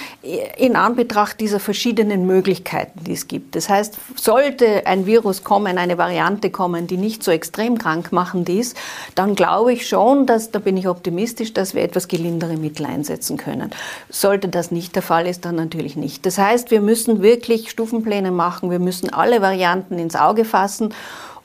in 0.57 0.75
Anbetracht 0.75 1.39
dieser 1.41 1.61
verschiedenen 1.61 2.27
Möglichkeiten, 2.27 3.05
die 3.05 3.13
es 3.13 3.29
gibt. 3.29 3.55
Das 3.55 3.69
heißt, 3.69 3.97
sollte 4.17 4.87
ein 4.87 5.07
Virus 5.07 5.45
kommen, 5.45 5.79
eine 5.79 5.99
Variante 5.99 6.51
kommen, 6.51 6.87
die 6.87 6.97
nicht 6.97 7.23
so 7.23 7.31
extrem 7.31 7.79
krankmachend 7.79 8.49
ist, 8.49 8.77
dann 9.15 9.35
glaube 9.35 9.73
ich 9.73 9.87
schon, 9.87 10.27
dass, 10.27 10.51
da 10.51 10.59
bin 10.59 10.77
ich 10.77 10.89
optimistisch, 10.89 11.53
dass 11.53 11.75
wir 11.75 11.83
etwas 11.83 12.09
gelindere 12.09 12.57
Mittel 12.57 12.87
einsetzen 12.87 13.37
können. 13.37 13.71
Sollte 14.09 14.49
das 14.49 14.71
nicht 14.71 14.95
der 14.95 15.03
Fall 15.03 15.27
ist, 15.27 15.45
dann 15.45 15.57
natürlich 15.57 15.97
nicht. 15.97 16.25
Das 16.25 16.39
heißt, 16.39 16.71
wir 16.71 16.81
müssen 16.81 17.23
wirklich 17.23 17.71
Stufenpläne 17.71 18.31
machen, 18.31 18.71
wir 18.71 18.79
müssen 18.79 19.13
alle 19.13 19.43
Varianten 19.43 19.99
ins 19.99 20.17
Auge 20.17 20.45
fassen 20.45 20.95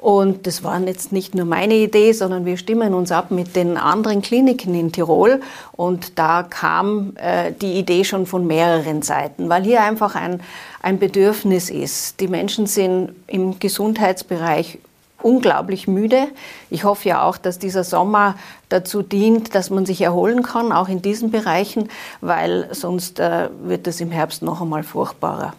und 0.02 0.48
das 0.48 0.64
war 0.64 0.82
jetzt 0.82 1.12
nicht 1.12 1.36
nur 1.36 1.46
meine 1.46 1.76
Idee, 1.76 2.12
sondern 2.12 2.44
wir 2.44 2.58
stimmen 2.58 2.96
uns 2.96 3.12
ab 3.12 3.30
mit 3.30 3.56
den 3.56 3.78
anderen 3.78 4.24
Kliniken 4.24 4.74
in 4.74 4.92
Tirol. 4.92 5.42
Und 5.74 6.18
da 6.18 6.42
kam 6.42 7.14
äh, 7.18 7.52
die 7.52 7.74
Idee 7.74 8.04
schon 8.04 8.26
von 8.26 8.48
mehreren 8.48 9.04
Seiten, 9.04 9.48
weil 9.48 9.64
hier 9.64 9.84
einfach 9.84 10.16
ein, 10.16 10.42
ein 10.82 10.98
Bedürfnis 10.98 11.70
ist. 11.70 12.20
Die 12.20 12.28
Menschen 12.28 12.66
sind 12.66 13.12
im 13.28 13.60
Gesundheitsbereich 13.60 14.80
unglaublich 15.22 15.88
müde. 15.88 16.30
Ich 16.72 16.84
hoffe 16.84 17.10
ja 17.10 17.22
auch, 17.22 17.38
dass 17.38 17.60
dieser 17.60 17.84
Sommer 17.84 18.34
dazu 18.70 19.04
dient, 19.04 19.54
dass 19.54 19.70
man 19.70 19.86
sich 19.86 20.02
erholen 20.02 20.42
kann, 20.42 20.72
auch 20.72 20.90
in 20.90 21.04
diesen 21.04 21.30
Bereichen, 21.30 21.90
weil 22.22 22.70
sonst 22.72 23.20
äh, 23.20 23.50
wird 23.62 23.86
es 23.86 24.02
im 24.02 24.10
Herbst 24.10 24.42
noch 24.42 24.64
einmal 24.64 24.82
furchtbarer. 24.82 25.54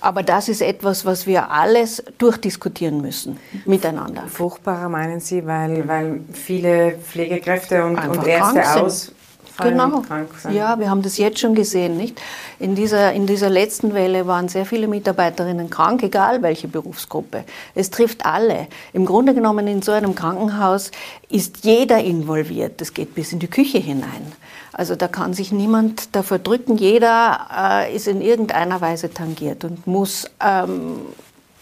Aber 0.00 0.22
das 0.22 0.48
ist 0.48 0.60
etwas, 0.60 1.04
was 1.04 1.26
wir 1.26 1.50
alles 1.50 2.02
durchdiskutieren 2.18 3.00
müssen 3.00 3.38
miteinander. 3.64 4.24
Furchtbarer 4.28 4.88
meinen 4.88 5.20
Sie, 5.20 5.46
weil, 5.46 5.88
weil 5.88 6.20
viele 6.32 6.98
Pflegekräfte 6.98 7.84
und, 7.84 7.98
und 7.98 8.26
Ärzte 8.26 8.80
aus 8.80 9.12
genau. 9.58 10.02
Ja, 10.50 10.78
wir 10.78 10.90
haben 10.90 11.02
das 11.02 11.18
jetzt 11.18 11.38
schon 11.38 11.54
gesehen, 11.54 11.96
nicht? 11.96 12.20
In 12.58 12.74
dieser, 12.74 13.12
in 13.12 13.26
dieser 13.26 13.50
letzten 13.50 13.94
Welle 13.94 14.26
waren 14.26 14.48
sehr 14.48 14.66
viele 14.66 14.88
Mitarbeiterinnen 14.88 15.70
krank, 15.70 16.02
egal 16.02 16.42
welche 16.42 16.68
Berufsgruppe. 16.68 17.44
Es 17.74 17.90
trifft 17.90 18.24
alle. 18.24 18.66
Im 18.92 19.06
Grunde 19.06 19.34
genommen 19.34 19.66
in 19.66 19.82
so 19.82 19.92
einem 19.92 20.14
Krankenhaus 20.14 20.90
ist 21.28 21.64
jeder 21.64 22.02
involviert. 22.02 22.80
Das 22.80 22.94
geht 22.94 23.14
bis 23.14 23.32
in 23.32 23.38
die 23.38 23.48
Küche 23.48 23.78
hinein. 23.78 24.32
Also 24.72 24.94
da 24.94 25.08
kann 25.08 25.32
sich 25.32 25.52
niemand 25.52 26.14
davor 26.14 26.38
drücken. 26.38 26.76
Jeder 26.76 27.48
äh, 27.56 27.96
ist 27.96 28.08
in 28.08 28.20
irgendeiner 28.20 28.80
Weise 28.80 29.12
tangiert 29.12 29.64
und 29.64 29.86
muss 29.86 30.26
ähm, 30.38 30.98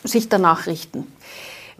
sich 0.02 0.28
danach 0.28 0.66
richten. 0.66 1.06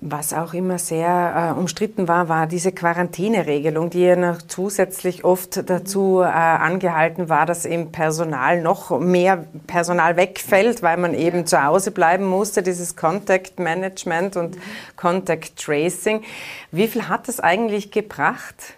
Was 0.07 0.35
auch 0.35 0.53
immer 0.53 0.79
sehr 0.79 1.55
äh, 1.57 1.59
umstritten 1.59 2.09
war, 2.09 2.29
war 2.29 2.47
diese 2.47 2.73
Quarantäneregelung, 2.73 3.89
die 3.89 4.03
ja 4.03 4.17
noch 4.17 4.43
zusätzlich 4.43 5.25
oft 5.25 5.71
dazu 5.71 6.21
äh, 6.21 6.27
angehalten 6.27 7.31
war, 7.31 7.47
dass 7.47 7.65
eben 7.65 7.91
Personal 7.91 8.61
noch 8.61 9.01
mehr 9.01 9.47
Personal 9.67 10.19
wegfällt, 10.19 10.83
weil 10.83 10.99
man 10.99 11.15
eben 11.15 11.47
zu 11.47 11.65
Hause 11.65 11.91
bleiben 11.91 12.27
musste, 12.27 12.63
dieses 12.63 12.97
Contact 12.97 13.59
Management 13.59 14.37
und 14.37 14.59
Contact 14.97 15.57
Tracing. 15.57 16.23
Wie 16.71 16.87
viel 16.87 17.09
hat 17.09 17.27
das 17.27 17.41
eigentlich 17.41 17.91
gebracht? 17.91 18.75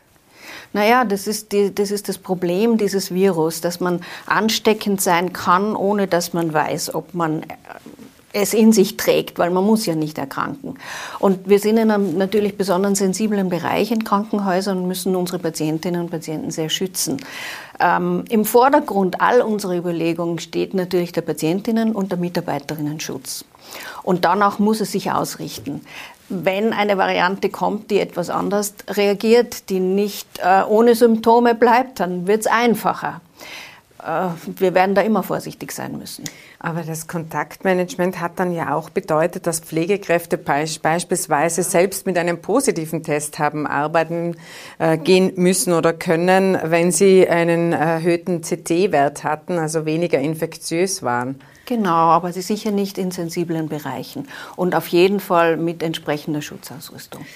Naja, 0.72 1.04
das 1.04 1.26
ist, 1.26 1.50
die, 1.50 1.74
das 1.74 1.90
ist 1.90 2.08
das 2.08 2.18
Problem 2.18 2.78
dieses 2.78 3.12
Virus, 3.12 3.60
dass 3.60 3.80
man 3.80 4.00
ansteckend 4.26 5.00
sein 5.00 5.32
kann, 5.32 5.74
ohne 5.74 6.06
dass 6.06 6.34
man 6.34 6.52
weiß, 6.52 6.94
ob 6.94 7.14
man 7.14 7.42
es 8.37 8.53
in 8.55 8.72
sich 8.72 8.96
trägt, 8.96 9.38
weil 9.38 9.51
man 9.51 9.64
muss 9.64 9.87
ja 9.87 9.94
nicht 9.94 10.18
erkranken. 10.18 10.75
Und 11.18 11.49
wir 11.49 11.59
sind 11.59 11.79
in 11.79 11.90
einem 11.90 12.18
natürlich 12.18 12.57
besonders 12.57 12.99
sensiblen 12.99 13.49
Bereich 13.49 13.90
in 13.90 14.05
Krankenhäusern 14.05 14.79
und 14.79 14.88
müssen 14.88 15.16
unsere 15.16 15.38
Patientinnen 15.38 16.03
und 16.03 16.11
Patienten 16.11 16.51
sehr 16.51 16.68
schützen. 16.68 17.18
Ähm, 17.81 18.25
Im 18.29 18.44
Vordergrund 18.44 19.20
all 19.20 19.40
unserer 19.40 19.77
Überlegungen 19.77 20.38
steht 20.38 20.75
natürlich 20.75 21.12
der 21.12 21.22
Patientinnen- 21.22 21.94
und 21.94 22.12
der 22.12 22.18
Mitarbeiterinnen-Schutz. 22.18 23.44
Und 24.03 24.25
danach 24.25 24.59
muss 24.59 24.81
es 24.81 24.92
sich 24.92 25.11
ausrichten 25.11 25.81
wenn 26.29 26.72
eine 26.72 26.99
Variante 26.99 27.51
kommt, 27.51 27.90
die 27.90 28.01
etwas 28.01 28.31
anders 28.31 28.75
reagiert, 28.88 29.70
die 29.70 29.79
nicht 29.79 30.27
äh, 30.38 30.62
ohne 30.64 30.96
Symptome 30.96 31.55
bleibt, 31.55 32.01
dann 32.01 32.27
wird 32.27 32.40
es 32.40 32.46
einfacher. 32.49 33.20
Äh, 34.06 34.28
wir 34.60 34.74
werden 34.74 34.94
da 34.94 35.02
immer 35.02 35.22
vorsichtig 35.22 35.72
sein 35.72 35.98
müssen. 35.98 36.24
Aber 36.60 36.82
das 36.82 37.06
Kontaktmanagement 37.06 38.20
hat 38.20 38.38
dann 38.38 38.52
ja 38.52 38.74
auch 38.74 38.90
bedeutet, 38.90 39.46
dass 39.46 39.60
Pflegekräfte 39.60 40.38
beispielsweise 40.38 41.62
selbst 41.62 42.06
mit 42.06 42.16
einem 42.16 42.40
positiven 42.40 43.02
Test 43.02 43.38
haben 43.38 43.66
arbeiten 43.66 44.36
äh, 44.78 44.96
gehen 44.96 45.32
müssen 45.36 45.72
oder 45.72 45.92
können, 45.92 46.58
wenn 46.62 46.92
sie 46.92 47.28
einen 47.28 47.72
erhöhten 47.72 48.42
CT-Wert 48.42 49.24
hatten, 49.24 49.58
also 49.58 49.84
weniger 49.84 50.18
infektiös 50.18 51.02
waren. 51.02 51.40
Genau, 51.66 51.90
aber 51.90 52.32
sie 52.32 52.42
sicher 52.42 52.70
nicht 52.70 52.96
in 52.96 53.10
sensiblen 53.10 53.68
Bereichen 53.68 54.28
und 54.54 54.76
auf 54.76 54.86
jeden 54.86 55.18
Fall 55.18 55.56
mit 55.56 55.82
entsprechender 55.82 56.40
Schutzausrüstung. 56.40 57.26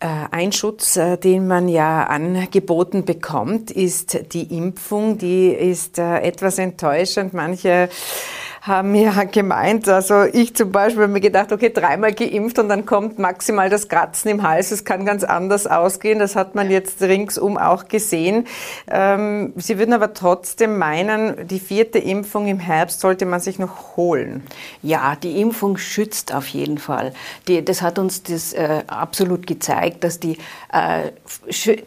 Äh, 0.00 0.06
ein 0.30 0.52
Schutz, 0.52 0.96
äh, 0.96 1.16
den 1.16 1.48
man 1.48 1.66
ja 1.66 2.04
angeboten 2.04 3.04
bekommt, 3.04 3.72
ist 3.72 4.32
die 4.32 4.56
Impfung. 4.56 5.18
Die 5.18 5.48
ist 5.48 5.98
äh, 5.98 6.20
etwas 6.20 6.58
enttäuschend. 6.58 7.34
Manche 7.34 7.88
haben 8.68 8.94
ja 8.94 9.24
gemeint, 9.24 9.88
also 9.88 10.22
ich 10.22 10.54
zum 10.54 10.70
Beispiel 10.70 11.02
habe 11.04 11.12
mir 11.12 11.20
gedacht, 11.20 11.50
okay, 11.50 11.70
dreimal 11.70 12.12
geimpft 12.12 12.58
und 12.58 12.68
dann 12.68 12.86
kommt 12.86 13.18
maximal 13.18 13.70
das 13.70 13.88
Kratzen 13.88 14.30
im 14.30 14.42
Hals. 14.42 14.70
Es 14.70 14.84
kann 14.84 15.04
ganz 15.04 15.24
anders 15.24 15.66
ausgehen. 15.66 16.18
Das 16.18 16.36
hat 16.36 16.54
man 16.54 16.70
jetzt 16.70 17.02
ringsum 17.02 17.56
auch 17.56 17.88
gesehen. 17.88 18.46
Ähm, 18.88 19.52
Sie 19.56 19.78
würden 19.78 19.94
aber 19.94 20.14
trotzdem 20.14 20.78
meinen, 20.78 21.48
die 21.48 21.58
vierte 21.58 21.98
Impfung 21.98 22.46
im 22.46 22.60
Herbst 22.60 23.00
sollte 23.00 23.26
man 23.26 23.40
sich 23.40 23.58
noch 23.58 23.96
holen. 23.96 24.42
Ja, 24.82 25.16
die 25.16 25.40
Impfung 25.40 25.78
schützt 25.78 26.32
auf 26.34 26.46
jeden 26.48 26.78
Fall. 26.78 27.12
Die, 27.48 27.64
das 27.64 27.82
hat 27.82 27.98
uns 27.98 28.22
das 28.22 28.52
äh, 28.52 28.82
absolut 28.86 29.46
gezeigt, 29.46 30.04
dass 30.04 30.20
die, 30.20 30.38
äh, 30.72 31.10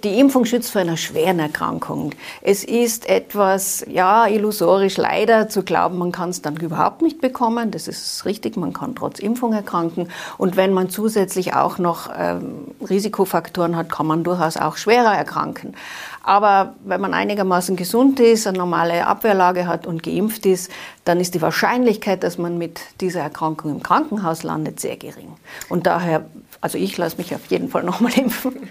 die 0.04 0.20
Impfung 0.20 0.46
schützt 0.46 0.72
vor 0.72 0.82
einer 0.82 0.98
schweren 0.98 1.40
Erkrankung. 1.40 2.12
Es 2.42 2.64
ist 2.64 3.08
etwas, 3.08 3.86
ja, 3.88 4.26
illusorisch 4.26 4.98
leider 4.98 5.48
zu 5.48 5.64
glauben, 5.64 5.98
man 6.00 6.12
kann 6.12 6.30
es 6.30 6.42
dann 6.42 6.56
überhaupt 6.72 7.02
nicht 7.02 7.20
bekommen. 7.20 7.70
Das 7.70 7.88
ist 7.88 8.26
richtig, 8.26 8.56
man 8.56 8.72
kann 8.72 8.96
trotz 8.96 9.20
Impfung 9.20 9.52
erkranken. 9.52 10.08
Und 10.38 10.56
wenn 10.56 10.74
man 10.74 10.90
zusätzlich 10.90 11.54
auch 11.54 11.78
noch 11.78 12.10
ähm, 12.18 12.68
Risikofaktoren 12.88 13.76
hat, 13.76 13.92
kann 13.92 14.08
man 14.08 14.24
durchaus 14.24 14.56
auch 14.56 14.78
schwerer 14.78 15.14
erkranken. 15.14 15.76
Aber 16.24 16.76
wenn 16.86 17.02
man 17.02 17.14
einigermaßen 17.14 17.76
gesund 17.76 18.20
ist, 18.20 18.48
eine 18.48 18.58
normale 18.58 19.06
Abwehrlage 19.06 19.68
hat 19.68 19.86
und 19.86 20.02
geimpft 20.04 20.46
ist, 20.46 20.72
dann 21.04 21.20
ist 21.20 21.34
die 21.34 21.42
Wahrscheinlichkeit, 21.42 22.24
dass 22.24 22.38
man 22.38 22.58
mit 22.58 22.80
dieser 23.02 23.22
Erkrankung 23.22 23.72
im 23.72 23.84
Krankenhaus 23.84 24.44
landet, 24.44 24.80
sehr 24.80 24.96
gering. 24.96 25.34
Und 25.68 25.88
daher, 25.88 26.26
also 26.62 26.78
ich 26.78 26.98
lasse 26.98 27.18
mich 27.18 27.34
auf 27.34 27.48
jeden 27.48 27.70
Fall 27.70 27.84
nochmal 27.84 28.14
impfen. 28.18 28.70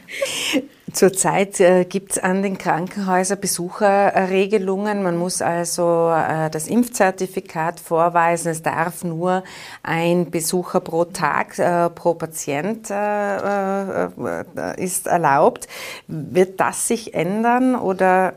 Zurzeit 0.92 1.61
äh, 1.61 1.85
gibt 1.85 2.12
es 2.12 2.18
an 2.18 2.42
den 2.42 2.59
Krankenhäusern 2.59 3.40
Besucherregelungen. 3.40 5.03
Man 5.03 5.16
muss 5.16 5.42
also 5.42 6.11
äh, 6.11 6.50
das 6.50 6.68
Impfzertifikat 6.68 7.79
vorweisen. 7.79 8.50
Es 8.50 8.62
darf 8.62 9.05
nur 9.05 9.44
ein 9.83 10.31
Besucher 10.31 10.81
pro 10.81 11.05
Tag, 11.05 11.59
äh, 11.59 11.90
pro 11.90 12.14
Patient 12.14 12.90
äh, 12.90 14.05
äh, 14.07 14.83
ist 14.83 15.07
erlaubt. 15.07 15.68
Wird 16.07 16.61
das 16.61 16.88
sich 16.88 17.14
ändern 17.14 17.76
oder? 17.76 18.35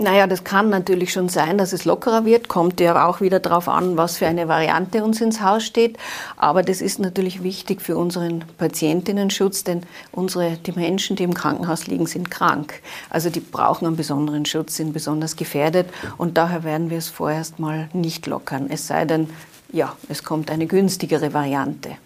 Naja, 0.00 0.28
das 0.28 0.44
kann 0.44 0.70
natürlich 0.70 1.12
schon 1.12 1.28
sein, 1.28 1.58
dass 1.58 1.72
es 1.72 1.84
lockerer 1.84 2.24
wird. 2.24 2.46
Kommt 2.46 2.78
ja 2.78 3.04
auch 3.04 3.20
wieder 3.20 3.40
darauf 3.40 3.68
an, 3.68 3.96
was 3.96 4.18
für 4.18 4.28
eine 4.28 4.46
Variante 4.46 5.02
uns 5.02 5.20
ins 5.20 5.42
Haus 5.42 5.64
steht. 5.64 5.98
Aber 6.36 6.62
das 6.62 6.80
ist 6.80 7.00
natürlich 7.00 7.42
wichtig 7.42 7.82
für 7.82 7.96
unseren 7.96 8.44
Patientinnenschutz, 8.58 9.64
denn 9.64 9.82
unsere, 10.12 10.52
die 10.52 10.70
Menschen, 10.70 11.16
die 11.16 11.24
im 11.24 11.34
Krankenhaus 11.34 11.88
liegen, 11.88 12.06
sind 12.06 12.30
krank. 12.30 12.80
Also 13.10 13.28
die 13.28 13.40
brauchen 13.40 13.86
einen 13.86 13.96
besonderen 13.96 14.46
Schutz, 14.46 14.76
sind 14.76 14.92
besonders 14.92 15.34
gefährdet. 15.34 15.88
Und 16.16 16.38
daher 16.38 16.62
werden 16.62 16.90
wir 16.90 16.98
es 16.98 17.08
vorerst 17.08 17.58
mal 17.58 17.88
nicht 17.92 18.28
lockern. 18.28 18.66
Es 18.70 18.86
sei 18.86 19.04
denn, 19.04 19.28
ja, 19.72 19.96
es 20.08 20.22
kommt 20.22 20.52
eine 20.52 20.68
günstigere 20.68 21.34
Variante. 21.34 21.96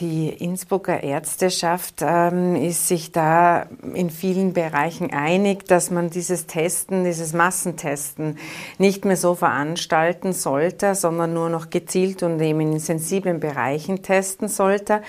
Die 0.00 0.28
Innsbrucker 0.28 1.02
Ärzteschaft 1.02 2.02
ähm, 2.02 2.54
ist 2.54 2.86
sich 2.86 3.12
da 3.12 3.64
in 3.94 4.10
vielen 4.10 4.52
Bereichen 4.52 5.10
einig, 5.10 5.64
dass 5.64 5.90
man 5.90 6.10
dieses 6.10 6.46
Testen, 6.46 7.04
dieses 7.04 7.32
Massentesten 7.32 8.36
nicht 8.76 9.06
mehr 9.06 9.16
so 9.16 9.34
veranstalten 9.34 10.34
sollte, 10.34 10.94
sondern 10.94 11.32
nur 11.32 11.48
noch 11.48 11.70
gezielt 11.70 12.22
und 12.22 12.38
eben 12.42 12.60
in 12.60 12.78
sensiblen 12.78 13.40
Bereichen 13.40 14.02
testen 14.02 14.48
sollte. 14.48 15.00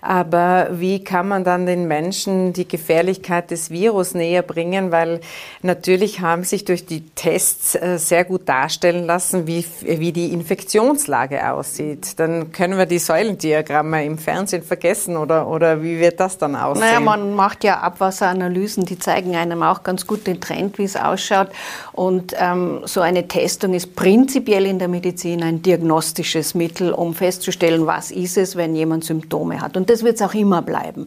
Aber 0.00 0.68
wie 0.74 1.02
kann 1.02 1.26
man 1.26 1.42
dann 1.42 1.66
den 1.66 1.88
Menschen 1.88 2.52
die 2.52 2.68
Gefährlichkeit 2.68 3.50
des 3.50 3.70
Virus 3.70 4.14
näher 4.14 4.42
bringen? 4.42 4.92
Weil 4.92 5.22
natürlich 5.62 6.20
haben 6.20 6.44
sich 6.44 6.64
durch 6.64 6.86
die 6.86 7.04
Tests 7.16 7.74
äh, 7.74 7.98
sehr 7.98 8.24
gut 8.24 8.48
darstellen 8.48 9.06
lassen, 9.06 9.48
wie, 9.48 9.64
wie 9.80 10.12
die 10.12 10.32
Infektionslage 10.32 11.50
aussieht. 11.50 12.20
Dann 12.20 12.52
können 12.52 12.78
wir 12.78 12.86
die 12.86 13.00
Säulendiagramme 13.00 14.04
im 14.04 14.19
Fernsehen 14.20 14.62
vergessen 14.62 15.16
oder, 15.16 15.48
oder 15.48 15.82
wie 15.82 15.98
wird 15.98 16.20
das 16.20 16.38
dann 16.38 16.54
aussehen? 16.54 16.86
Naja, 16.86 17.00
man 17.00 17.34
macht 17.34 17.64
ja 17.64 17.80
Abwasseranalysen, 17.80 18.84
die 18.84 18.98
zeigen 18.98 19.34
einem 19.34 19.62
auch 19.62 19.82
ganz 19.82 20.06
gut 20.06 20.26
den 20.26 20.40
Trend, 20.40 20.78
wie 20.78 20.84
es 20.84 20.96
ausschaut. 20.96 21.48
Und 21.92 22.34
ähm, 22.38 22.80
so 22.84 23.00
eine 23.00 23.26
Testung 23.26 23.74
ist 23.74 23.96
prinzipiell 23.96 24.66
in 24.66 24.78
der 24.78 24.88
Medizin 24.88 25.42
ein 25.42 25.62
diagnostisches 25.62 26.54
Mittel, 26.54 26.92
um 26.92 27.14
festzustellen, 27.14 27.86
was 27.86 28.10
ist 28.10 28.36
es, 28.36 28.56
wenn 28.56 28.74
jemand 28.74 29.04
Symptome 29.04 29.60
hat. 29.60 29.76
Und 29.76 29.90
das 29.90 30.02
wird 30.02 30.16
es 30.16 30.22
auch 30.22 30.34
immer 30.34 30.62
bleiben. 30.62 31.06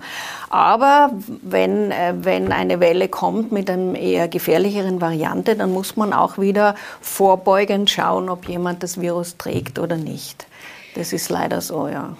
Aber 0.49 1.11
wenn, 1.41 1.91
äh, 1.91 2.13
wenn 2.21 2.51
eine 2.51 2.79
Welle 2.79 3.07
kommt 3.07 3.51
mit 3.51 3.69
einer 3.69 3.97
eher 3.97 4.27
gefährlicheren 4.27 5.01
Variante, 5.01 5.55
dann 5.55 5.71
muss 5.71 5.95
man 5.95 6.13
auch 6.13 6.37
wieder 6.37 6.75
vorbeugend 7.01 7.89
schauen, 7.89 8.29
ob 8.29 8.47
jemand 8.47 8.83
das 8.83 8.99
Virus 8.99 9.37
trägt 9.37 9.79
oder 9.79 9.97
nicht. 9.97 10.47
Das 10.95 11.13
ist 11.13 11.29
leider 11.29 11.61
so, 11.61 11.87
ja 11.87 12.15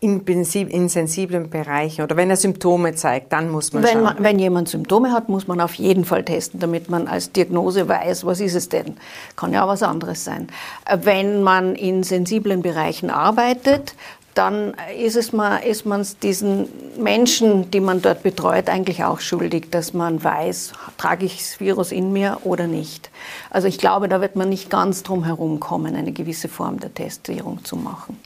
in, 0.00 0.20
in, 0.26 0.88
sensiblen 0.88 1.48
Bereichen 1.48 2.02
oder 2.02 2.16
wenn 2.16 2.28
er 2.28 2.36
Symptome 2.36 2.94
zeigt, 2.94 3.32
dann 3.32 3.48
muss 3.50 3.72
man 3.72 3.82
wenn, 3.82 3.92
schauen. 3.92 4.02
Man, 4.02 4.16
wenn 4.18 4.38
jemand 4.38 4.68
Symptome 4.68 5.12
hat, 5.12 5.28
muss 5.30 5.48
man 5.48 5.60
auf 5.60 5.74
jeden 5.74 6.04
Fall 6.04 6.22
testen, 6.22 6.60
damit 6.60 6.90
man 6.90 7.08
als 7.08 7.32
Diagnose 7.32 7.88
weiß, 7.88 8.26
was 8.26 8.40
ist 8.40 8.54
es 8.54 8.68
denn. 8.68 8.98
Kann 9.36 9.54
ja 9.54 9.64
auch 9.64 9.68
was 9.68 9.82
anderes 9.82 10.24
sein. 10.24 10.48
Äh, 10.84 10.98
wenn 11.02 11.42
man 11.42 11.76
in 11.76 12.02
sensiblen 12.02 12.60
Bereichen 12.60 13.08
arbeitet, 13.08 13.94
dann 14.34 14.74
ist 14.96 15.16
es 15.16 15.32
man, 15.32 15.62
ist 15.62 15.86
man 15.86 16.06
diesen 16.22 16.68
Menschen, 16.98 17.70
die 17.70 17.80
man 17.80 18.00
dort 18.00 18.22
betreut, 18.22 18.68
eigentlich 18.68 19.02
auch 19.04 19.20
schuldig, 19.20 19.70
dass 19.70 19.92
man 19.92 20.22
weiß, 20.22 20.72
trage 20.98 21.26
ich 21.26 21.38
das 21.38 21.60
Virus 21.60 21.90
in 21.90 22.12
mir 22.12 22.38
oder 22.44 22.66
nicht. 22.66 23.10
Also 23.50 23.66
ich 23.66 23.78
glaube, 23.78 24.08
da 24.08 24.20
wird 24.20 24.36
man 24.36 24.48
nicht 24.48 24.70
ganz 24.70 25.02
drum 25.02 25.24
herum 25.24 25.58
kommen, 25.58 25.96
eine 25.96 26.12
gewisse 26.12 26.48
Form 26.48 26.78
der 26.78 26.94
Testierung 26.94 27.64
zu 27.64 27.76
machen. 27.76 28.18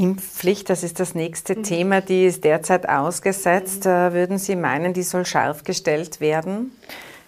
Impfpflicht, 0.00 0.70
das 0.70 0.82
ist 0.82 0.98
das 0.98 1.14
nächste 1.14 1.56
mhm. 1.56 1.62
Thema, 1.62 2.00
die 2.00 2.24
ist 2.24 2.44
derzeit 2.44 2.88
ausgesetzt. 2.88 3.84
Mhm. 3.84 4.12
Würden 4.12 4.38
Sie 4.38 4.56
meinen, 4.56 4.94
die 4.94 5.02
soll 5.02 5.26
scharf 5.26 5.62
gestellt 5.64 6.20
werden? 6.20 6.72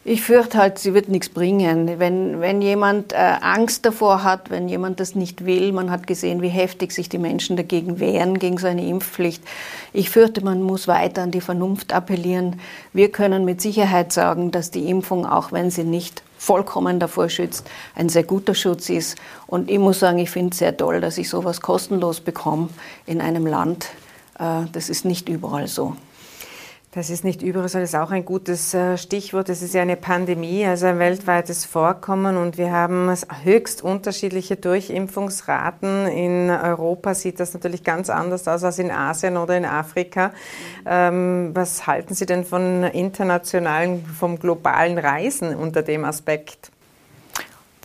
Ich 0.05 0.23
fürchte 0.23 0.59
halt, 0.59 0.81
sie 0.81 0.95
wird 0.95 1.09
nichts 1.09 1.29
bringen. 1.29 2.01
Wenn, 2.01 2.41
wenn 2.41 2.61
jemand 2.61 3.13
äh, 3.13 3.17
Angst 3.41 3.87
davor 3.87 4.25
hat, 4.25 4.51
wenn 4.51 4.69
jemand 4.69 4.99
das 4.99 5.15
nicht 5.15 5.45
will, 5.45 5.71
man 5.71 5.93
hat 5.93 6.09
gesehen, 6.09 6.43
wie 6.43 6.49
heftig 6.49 6.91
sich 6.91 7.09
die 7.09 7.19
Menschen 7.19 7.57
dagegen 7.57 8.01
wehren, 8.01 8.41
gegen 8.41 8.59
so 8.59 8.67
eine 8.67 8.85
Impfpflicht. 8.85 9.45
Ich 9.93 10.11
fürchte, 10.11 10.45
man 10.45 10.61
muss 10.61 10.89
weiter 10.89 11.23
an 11.23 11.31
die 11.31 11.41
Vernunft 11.41 11.93
appellieren. 11.93 12.59
Wir 12.93 13.13
können 13.13 13.45
mit 13.45 13.61
Sicherheit 13.61 14.13
sagen, 14.13 14.51
dass 14.51 14.73
die 14.73 14.91
Impfung, 14.91 15.25
auch 15.25 15.53
wenn 15.53 15.71
sie 15.71 15.85
nicht 15.85 16.25
vollkommen 16.43 16.99
davor 16.99 17.29
schützt, 17.29 17.71
ein 17.95 18.09
sehr 18.09 18.25
guter 18.25 18.55
Schutz 18.55 18.91
ist. 18.91 19.17
Und 19.47 19.71
ich 19.71 19.79
muss 19.79 20.01
sagen, 20.01 20.19
ich 20.19 20.31
finde 20.31 20.51
es 20.51 20.59
sehr 20.59 20.77
toll, 20.77 21.01
dass 21.01 21.17
ich 21.17 21.29
sowas 21.29 21.61
kostenlos 21.61 22.21
bekomme 22.21 22.69
in 23.07 23.21
einem 23.21 23.47
Land. 23.47 23.87
Äh, 24.41 24.65
das 24.73 24.89
ist 24.89 25.05
nicht 25.05 25.29
überall 25.29 25.69
so. 25.69 25.97
Das 26.95 27.09
ist 27.09 27.25
nicht 27.25 27.41
überall 27.41 27.63
das 27.63 27.75
ist 27.75 27.97
auch 27.97 28.11
ein 28.11 28.27
gutes 28.27 28.75
äh, 28.75 28.99
Stichwort. 28.99 29.49
Das 29.49 29.63
ist 29.63 29.73
ja 29.73 29.81
eine 29.81 29.97
Pandemie, 29.97 30.67
also 30.67 30.85
ein 30.85 30.99
weltweites 30.99 31.65
Vorkommen 31.65 32.37
und 32.37 32.59
wir 32.59 32.71
haben 32.71 33.11
höchst 33.45 33.83
unterschiedliche 33.83 34.57
Durchimpfungsraten. 34.57 36.07
In 36.09 36.51
Europa 36.51 37.15
sieht 37.15 37.41
das 37.41 37.55
natürlich 37.55 37.83
ganz 37.83 38.11
anders 38.11 38.47
aus 38.47 38.63
als 38.63 38.79
in 38.79 38.91
Asien 38.91 39.39
oder 39.39 39.57
in 39.57 39.65
Afrika. 39.65 40.33
Ähm, 40.85 41.53
was 41.55 41.87
halten 41.87 42.15
Sie 42.15 42.27
denn 42.27 42.45
von 42.45 42.85
internationalen, 42.85 44.05
vom 44.05 44.39
globalen 44.39 44.99
Reisen 44.99 45.57
unter 45.57 45.81
dem 45.81 46.05
Aspekt? 46.05 46.72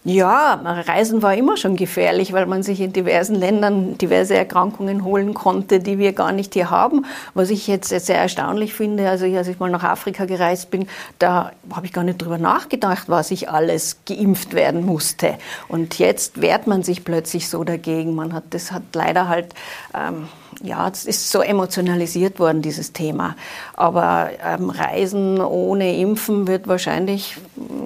Ja, 0.10 0.54
Reisen 0.64 1.22
war 1.22 1.36
immer 1.36 1.58
schon 1.58 1.76
gefährlich, 1.76 2.32
weil 2.32 2.46
man 2.46 2.64
sich 2.64 2.80
in 2.80 2.94
diversen 2.94 3.36
Ländern 3.36 3.98
diverse 3.98 4.38
Erkrankungen 4.38 5.04
holen 5.04 5.34
konnte, 5.34 5.82
die 5.82 5.98
wir 5.98 6.14
gar 6.14 6.32
nicht 6.32 6.54
hier 6.54 6.70
haben. 6.70 7.06
Was 7.34 7.50
ich 7.50 7.68
jetzt 7.68 7.90
sehr 7.90 8.18
erstaunlich 8.18 8.74
finde, 8.74 9.10
also 9.10 9.26
als 9.26 9.50
ich 9.50 9.60
mal 9.60 9.70
nach 9.70 9.84
Afrika 9.84 10.24
gereist 10.24 10.72
bin, 10.72 10.88
da 11.20 11.52
habe 11.70 11.88
ich 11.88 11.92
gar 11.92 12.06
nicht 12.06 12.22
drüber 12.22 12.38
nachgedacht, 12.38 13.10
was 13.10 13.32
ich 13.32 13.50
alles 13.50 13.98
geimpft 14.06 14.54
werden 14.54 14.86
musste. 14.86 15.38
Und 15.68 16.00
jetzt 16.00 16.40
wehrt 16.40 16.68
man 16.68 16.84
sich 16.84 17.04
plötzlich 17.04 17.50
so 17.50 17.66
dagegen. 17.66 18.16
Man 18.16 18.32
hat, 18.32 18.46
das 18.52 18.72
hat 18.72 18.84
leider 18.94 19.28
halt, 19.28 19.54
ähm, 19.94 20.30
ja, 20.64 20.88
es 20.88 21.04
ist 21.04 21.30
so 21.30 21.42
emotionalisiert 21.42 22.40
worden, 22.40 22.62
dieses 22.62 22.94
Thema. 22.94 23.36
Aber 23.74 24.30
ähm, 24.42 24.70
Reisen 24.70 25.42
ohne 25.42 25.98
Impfen 25.98 26.48
wird 26.48 26.70
wahrscheinlich 26.70 27.36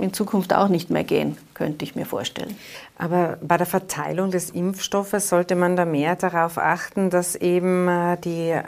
in 0.02 0.14
Zukunft 0.14 0.54
auch 0.54 0.68
nicht 0.68 0.92
mehr 0.92 1.04
gehen 1.04 1.36
könnte 1.62 1.86
ich 1.86 1.96
mir 1.96 2.08
vorstellen. 2.08 2.58
Aber 2.98 3.38
bei 3.40 3.56
der 3.56 3.68
Verteilung 3.68 4.32
des 4.32 4.50
Impfstoffes 4.50 5.30
sollte 5.30 5.54
man 5.54 5.76
da 5.76 5.86
mehr 5.86 6.16
darauf 6.16 6.58
achten, 6.58 7.12
dass 7.12 7.36
eben 7.36 7.88
äh, 7.88 8.18
die 8.18 8.50
äh, 8.50 8.64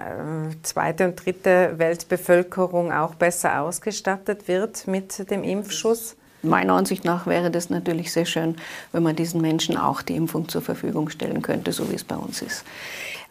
zweite 0.62 1.06
und 1.06 1.26
dritte 1.26 1.74
Weltbevölkerung 1.78 2.92
auch 2.92 3.16
besser 3.16 3.62
ausgestattet 3.62 4.48
wird 4.48 4.86
mit 4.86 5.32
dem 5.32 5.44
Impfschuss? 5.44 6.16
Meiner 6.44 6.74
Ansicht 6.74 7.04
nach 7.04 7.26
wäre 7.26 7.50
das 7.50 7.72
natürlich 7.72 8.12
sehr 8.12 8.26
schön, 8.26 8.58
wenn 8.92 9.02
man 9.02 9.16
diesen 9.16 9.42
Menschen 9.42 9.76
auch 9.76 10.04
die 10.04 10.16
Impfung 10.16 10.48
zur 10.48 10.62
Verfügung 10.62 11.10
stellen 11.10 11.42
könnte, 11.42 11.72
so 11.72 11.90
wie 11.90 11.96
es 11.96 12.04
bei 12.04 12.16
uns 12.16 12.44
ist. 12.44 12.64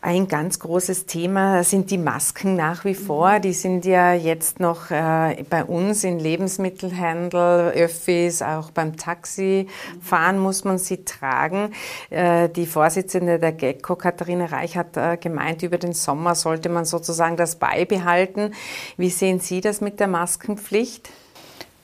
Ein 0.05 0.27
ganz 0.27 0.59
großes 0.59 1.07
Thema 1.07 1.63
sind 1.63 1.93
die 1.93 1.97
Masken 1.97 2.57
nach 2.57 2.85
wie 2.85 2.97
vor. 2.97 3.39
Die 3.39 3.53
sind 3.53 3.85
ja 3.85 4.13
jetzt 4.13 4.59
noch 4.59 4.91
äh, 4.91 5.45
bei 5.49 5.65
uns 5.65 6.03
in 6.03 6.19
Lebensmittelhandel, 6.19 7.71
Öffis, 7.71 8.43
auch 8.43 8.73
beim 8.73 8.97
Taxifahren 8.97 10.41
muss 10.41 10.65
man 10.65 10.79
sie 10.79 11.05
tragen. 11.05 11.73
Äh, 12.11 12.49
die 12.49 12.67
Vorsitzende 12.67 13.39
der 13.39 13.53
GECO, 13.53 13.95
Katharina 13.95 14.47
Reich, 14.47 14.77
hat 14.77 14.97
äh, 14.97 15.17
gemeint, 15.19 15.63
über 15.63 15.79
den 15.79 15.93
Sommer 15.93 16.35
sollte 16.35 16.69
man 16.69 16.85
sozusagen 16.85 17.37
das 17.37 17.55
beibehalten. 17.55 18.55
Wie 18.97 19.11
sehen 19.11 19.39
Sie 19.39 19.61
das 19.61 19.81
mit 19.81 20.01
der 20.01 20.09
Maskenpflicht? 20.09 21.11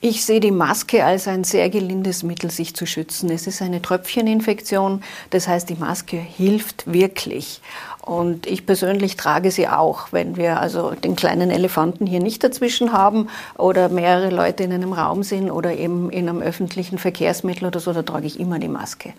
Ich 0.01 0.25
sehe 0.25 0.39
die 0.39 0.51
Maske 0.51 1.03
als 1.03 1.27
ein 1.27 1.43
sehr 1.43 1.69
gelindes 1.69 2.23
Mittel, 2.23 2.49
sich 2.49 2.73
zu 2.73 2.85
schützen. 2.85 3.29
Es 3.29 3.47
ist 3.47 3.61
eine 3.61 3.81
Tröpfcheninfektion, 3.81 5.03
das 5.29 5.49
heißt, 5.49 5.69
die 5.69 5.75
Maske 5.75 6.15
hilft 6.15 6.91
wirklich. 6.93 7.59
Und 8.01 8.47
ich 8.47 8.65
persönlich 8.65 9.17
trage 9.17 9.51
sie 9.51 9.67
auch, 9.67 10.13
wenn 10.13 10.37
wir 10.37 10.61
also 10.61 10.91
den 10.91 11.17
kleinen 11.17 11.51
Elefanten 11.51 12.07
hier 12.07 12.21
nicht 12.21 12.45
dazwischen 12.45 12.93
haben 12.93 13.27
oder 13.57 13.89
mehrere 13.89 14.29
Leute 14.29 14.63
in 14.63 14.71
einem 14.71 14.93
Raum 14.93 15.21
sind 15.21 15.51
oder 15.51 15.75
eben 15.75 16.09
in 16.11 16.29
einem 16.29 16.41
öffentlichen 16.41 16.97
Verkehrsmittel 16.97 17.67
oder 17.67 17.81
so, 17.81 17.91
da 17.91 18.01
trage 18.01 18.25
ich 18.25 18.39
immer 18.39 18.57
die 18.57 18.69
Maske. 18.69 19.11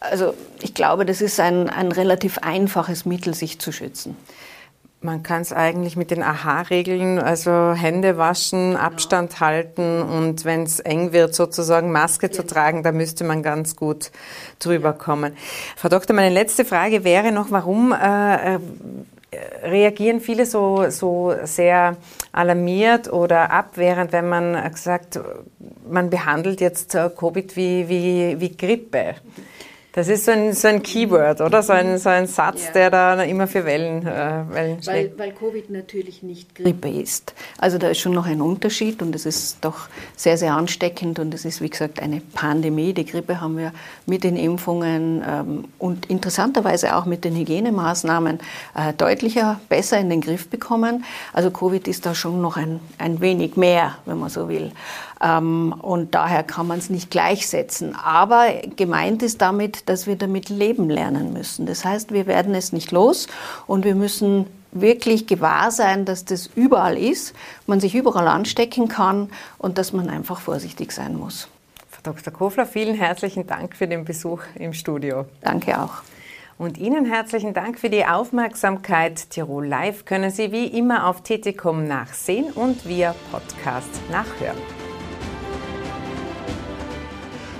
Also 0.00 0.32
ich 0.62 0.72
glaube, 0.72 1.04
das 1.04 1.20
ist 1.20 1.40
ein, 1.40 1.68
ein 1.68 1.92
relativ 1.92 2.38
einfaches 2.38 3.04
Mittel, 3.04 3.34
sich 3.34 3.58
zu 3.58 3.70
schützen. 3.70 4.16
Man 5.04 5.24
kann 5.24 5.42
es 5.42 5.52
eigentlich 5.52 5.96
mit 5.96 6.12
den 6.12 6.22
AHA-Regeln, 6.22 7.18
also 7.18 7.72
Hände 7.72 8.18
waschen, 8.18 8.76
Abstand 8.76 9.40
halten 9.40 10.00
und 10.00 10.44
wenn 10.44 10.62
es 10.62 10.78
eng 10.78 11.12
wird, 11.12 11.34
sozusagen 11.34 11.90
Maske 11.90 12.28
ja. 12.28 12.32
zu 12.32 12.46
tragen, 12.46 12.84
da 12.84 12.92
müsste 12.92 13.24
man 13.24 13.42
ganz 13.42 13.74
gut 13.74 14.12
drüber 14.60 14.92
kommen. 14.92 15.36
Frau 15.76 15.88
Doktor, 15.88 16.14
meine 16.14 16.32
letzte 16.32 16.64
Frage 16.64 17.02
wäre 17.02 17.32
noch, 17.32 17.50
warum 17.50 17.92
äh, 17.92 18.54
äh, 18.54 18.58
reagieren 19.64 20.20
viele 20.20 20.46
so, 20.46 20.88
so 20.88 21.34
sehr 21.42 21.96
alarmiert 22.30 23.12
oder 23.12 23.50
abwehrend, 23.50 24.12
wenn 24.12 24.28
man 24.28 24.72
sagt, 24.76 25.18
man 25.90 26.10
behandelt 26.10 26.60
jetzt 26.60 26.94
äh, 26.94 27.10
Covid 27.10 27.56
wie, 27.56 27.88
wie, 27.88 28.36
wie 28.38 28.56
Grippe? 28.56 29.16
Das 29.94 30.08
ist 30.08 30.24
so 30.24 30.30
ein, 30.30 30.54
so 30.54 30.68
ein 30.68 30.82
Keyword, 30.82 31.42
oder? 31.42 31.62
So 31.62 31.74
ein, 31.74 31.98
so 31.98 32.08
ein 32.08 32.26
Satz, 32.26 32.64
ja. 32.64 32.72
der 32.72 32.90
da 32.90 33.22
immer 33.22 33.46
für 33.46 33.66
Wellen, 33.66 34.06
äh, 34.06 34.42
Wellen 34.50 34.82
schlägt. 34.82 35.18
Weil, 35.18 35.28
weil 35.28 35.32
Covid 35.34 35.68
natürlich 35.68 36.22
nicht 36.22 36.54
Grippe 36.54 36.88
ist. 36.88 37.34
Also 37.58 37.76
da 37.76 37.88
ist 37.88 37.98
schon 37.98 38.12
noch 38.12 38.24
ein 38.24 38.40
Unterschied 38.40 39.02
und 39.02 39.14
es 39.14 39.26
ist 39.26 39.58
doch 39.60 39.88
sehr, 40.16 40.38
sehr 40.38 40.54
ansteckend 40.54 41.18
und 41.18 41.34
es 41.34 41.44
ist, 41.44 41.60
wie 41.60 41.68
gesagt, 41.68 42.00
eine 42.00 42.22
Pandemie. 42.22 42.94
Die 42.94 43.04
Grippe 43.04 43.42
haben 43.42 43.58
wir 43.58 43.72
mit 44.06 44.24
den 44.24 44.36
Impfungen 44.36 45.22
ähm, 45.28 45.64
und 45.78 46.06
interessanterweise 46.06 46.96
auch 46.96 47.04
mit 47.04 47.26
den 47.26 47.36
Hygienemaßnahmen 47.36 48.38
äh, 48.74 48.94
deutlicher 48.94 49.60
besser 49.68 49.98
in 49.98 50.08
den 50.08 50.22
Griff 50.22 50.48
bekommen. 50.48 51.04
Also 51.34 51.50
Covid 51.50 51.86
ist 51.86 52.06
da 52.06 52.14
schon 52.14 52.40
noch 52.40 52.56
ein, 52.56 52.80
ein 52.96 53.20
wenig 53.20 53.56
mehr, 53.56 53.98
wenn 54.06 54.18
man 54.18 54.30
so 54.30 54.48
will. 54.48 54.72
Ähm, 55.22 55.72
und 55.80 56.14
daher 56.14 56.42
kann 56.42 56.66
man 56.66 56.78
es 56.78 56.90
nicht 56.90 57.10
gleichsetzen. 57.10 57.94
Aber 57.94 58.46
gemeint 58.76 59.22
ist 59.22 59.40
damit, 59.40 59.81
dass 59.86 60.06
wir 60.06 60.16
damit 60.16 60.48
leben 60.48 60.88
lernen 60.88 61.32
müssen. 61.32 61.66
Das 61.66 61.84
heißt, 61.84 62.12
wir 62.12 62.26
werden 62.26 62.54
es 62.54 62.72
nicht 62.72 62.92
los 62.92 63.26
und 63.66 63.84
wir 63.84 63.94
müssen 63.94 64.46
wirklich 64.72 65.26
gewahr 65.26 65.70
sein, 65.70 66.04
dass 66.04 66.24
das 66.24 66.48
überall 66.54 66.96
ist, 66.96 67.34
man 67.66 67.80
sich 67.80 67.94
überall 67.94 68.28
anstecken 68.28 68.88
kann 68.88 69.30
und 69.58 69.78
dass 69.78 69.92
man 69.92 70.08
einfach 70.08 70.40
vorsichtig 70.40 70.92
sein 70.92 71.16
muss. 71.16 71.48
Frau 71.90 72.00
Dr. 72.02 72.32
Kofler, 72.32 72.66
vielen 72.66 72.94
herzlichen 72.94 73.46
Dank 73.46 73.76
für 73.76 73.86
den 73.86 74.04
Besuch 74.04 74.40
im 74.54 74.72
Studio. 74.72 75.26
Danke 75.42 75.80
auch. 75.80 76.02
Und 76.58 76.78
Ihnen 76.78 77.06
herzlichen 77.06 77.54
Dank 77.54 77.78
für 77.78 77.90
die 77.90 78.06
Aufmerksamkeit. 78.06 79.30
Tirol 79.30 79.66
Live 79.66 80.04
können 80.04 80.30
Sie 80.30 80.52
wie 80.52 80.66
immer 80.66 81.06
auf 81.08 81.22
tt.com 81.22 81.86
nachsehen 81.88 82.52
und 82.52 82.86
via 82.86 83.14
Podcast 83.30 83.90
nachhören. 84.10 84.58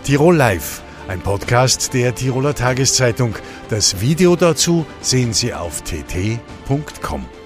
Tirol 0.05 0.37
Live, 0.37 0.83
ein 1.09 1.21
Podcast 1.21 1.95
der 1.95 2.15
Tiroler 2.15 2.55
Tageszeitung. 2.55 3.35
Das 3.69 4.01
Video 4.01 4.37
dazu 4.37 4.87
sehen 5.01 5.33
Sie 5.33 5.53
auf 5.53 5.83
tt.com. 5.83 7.42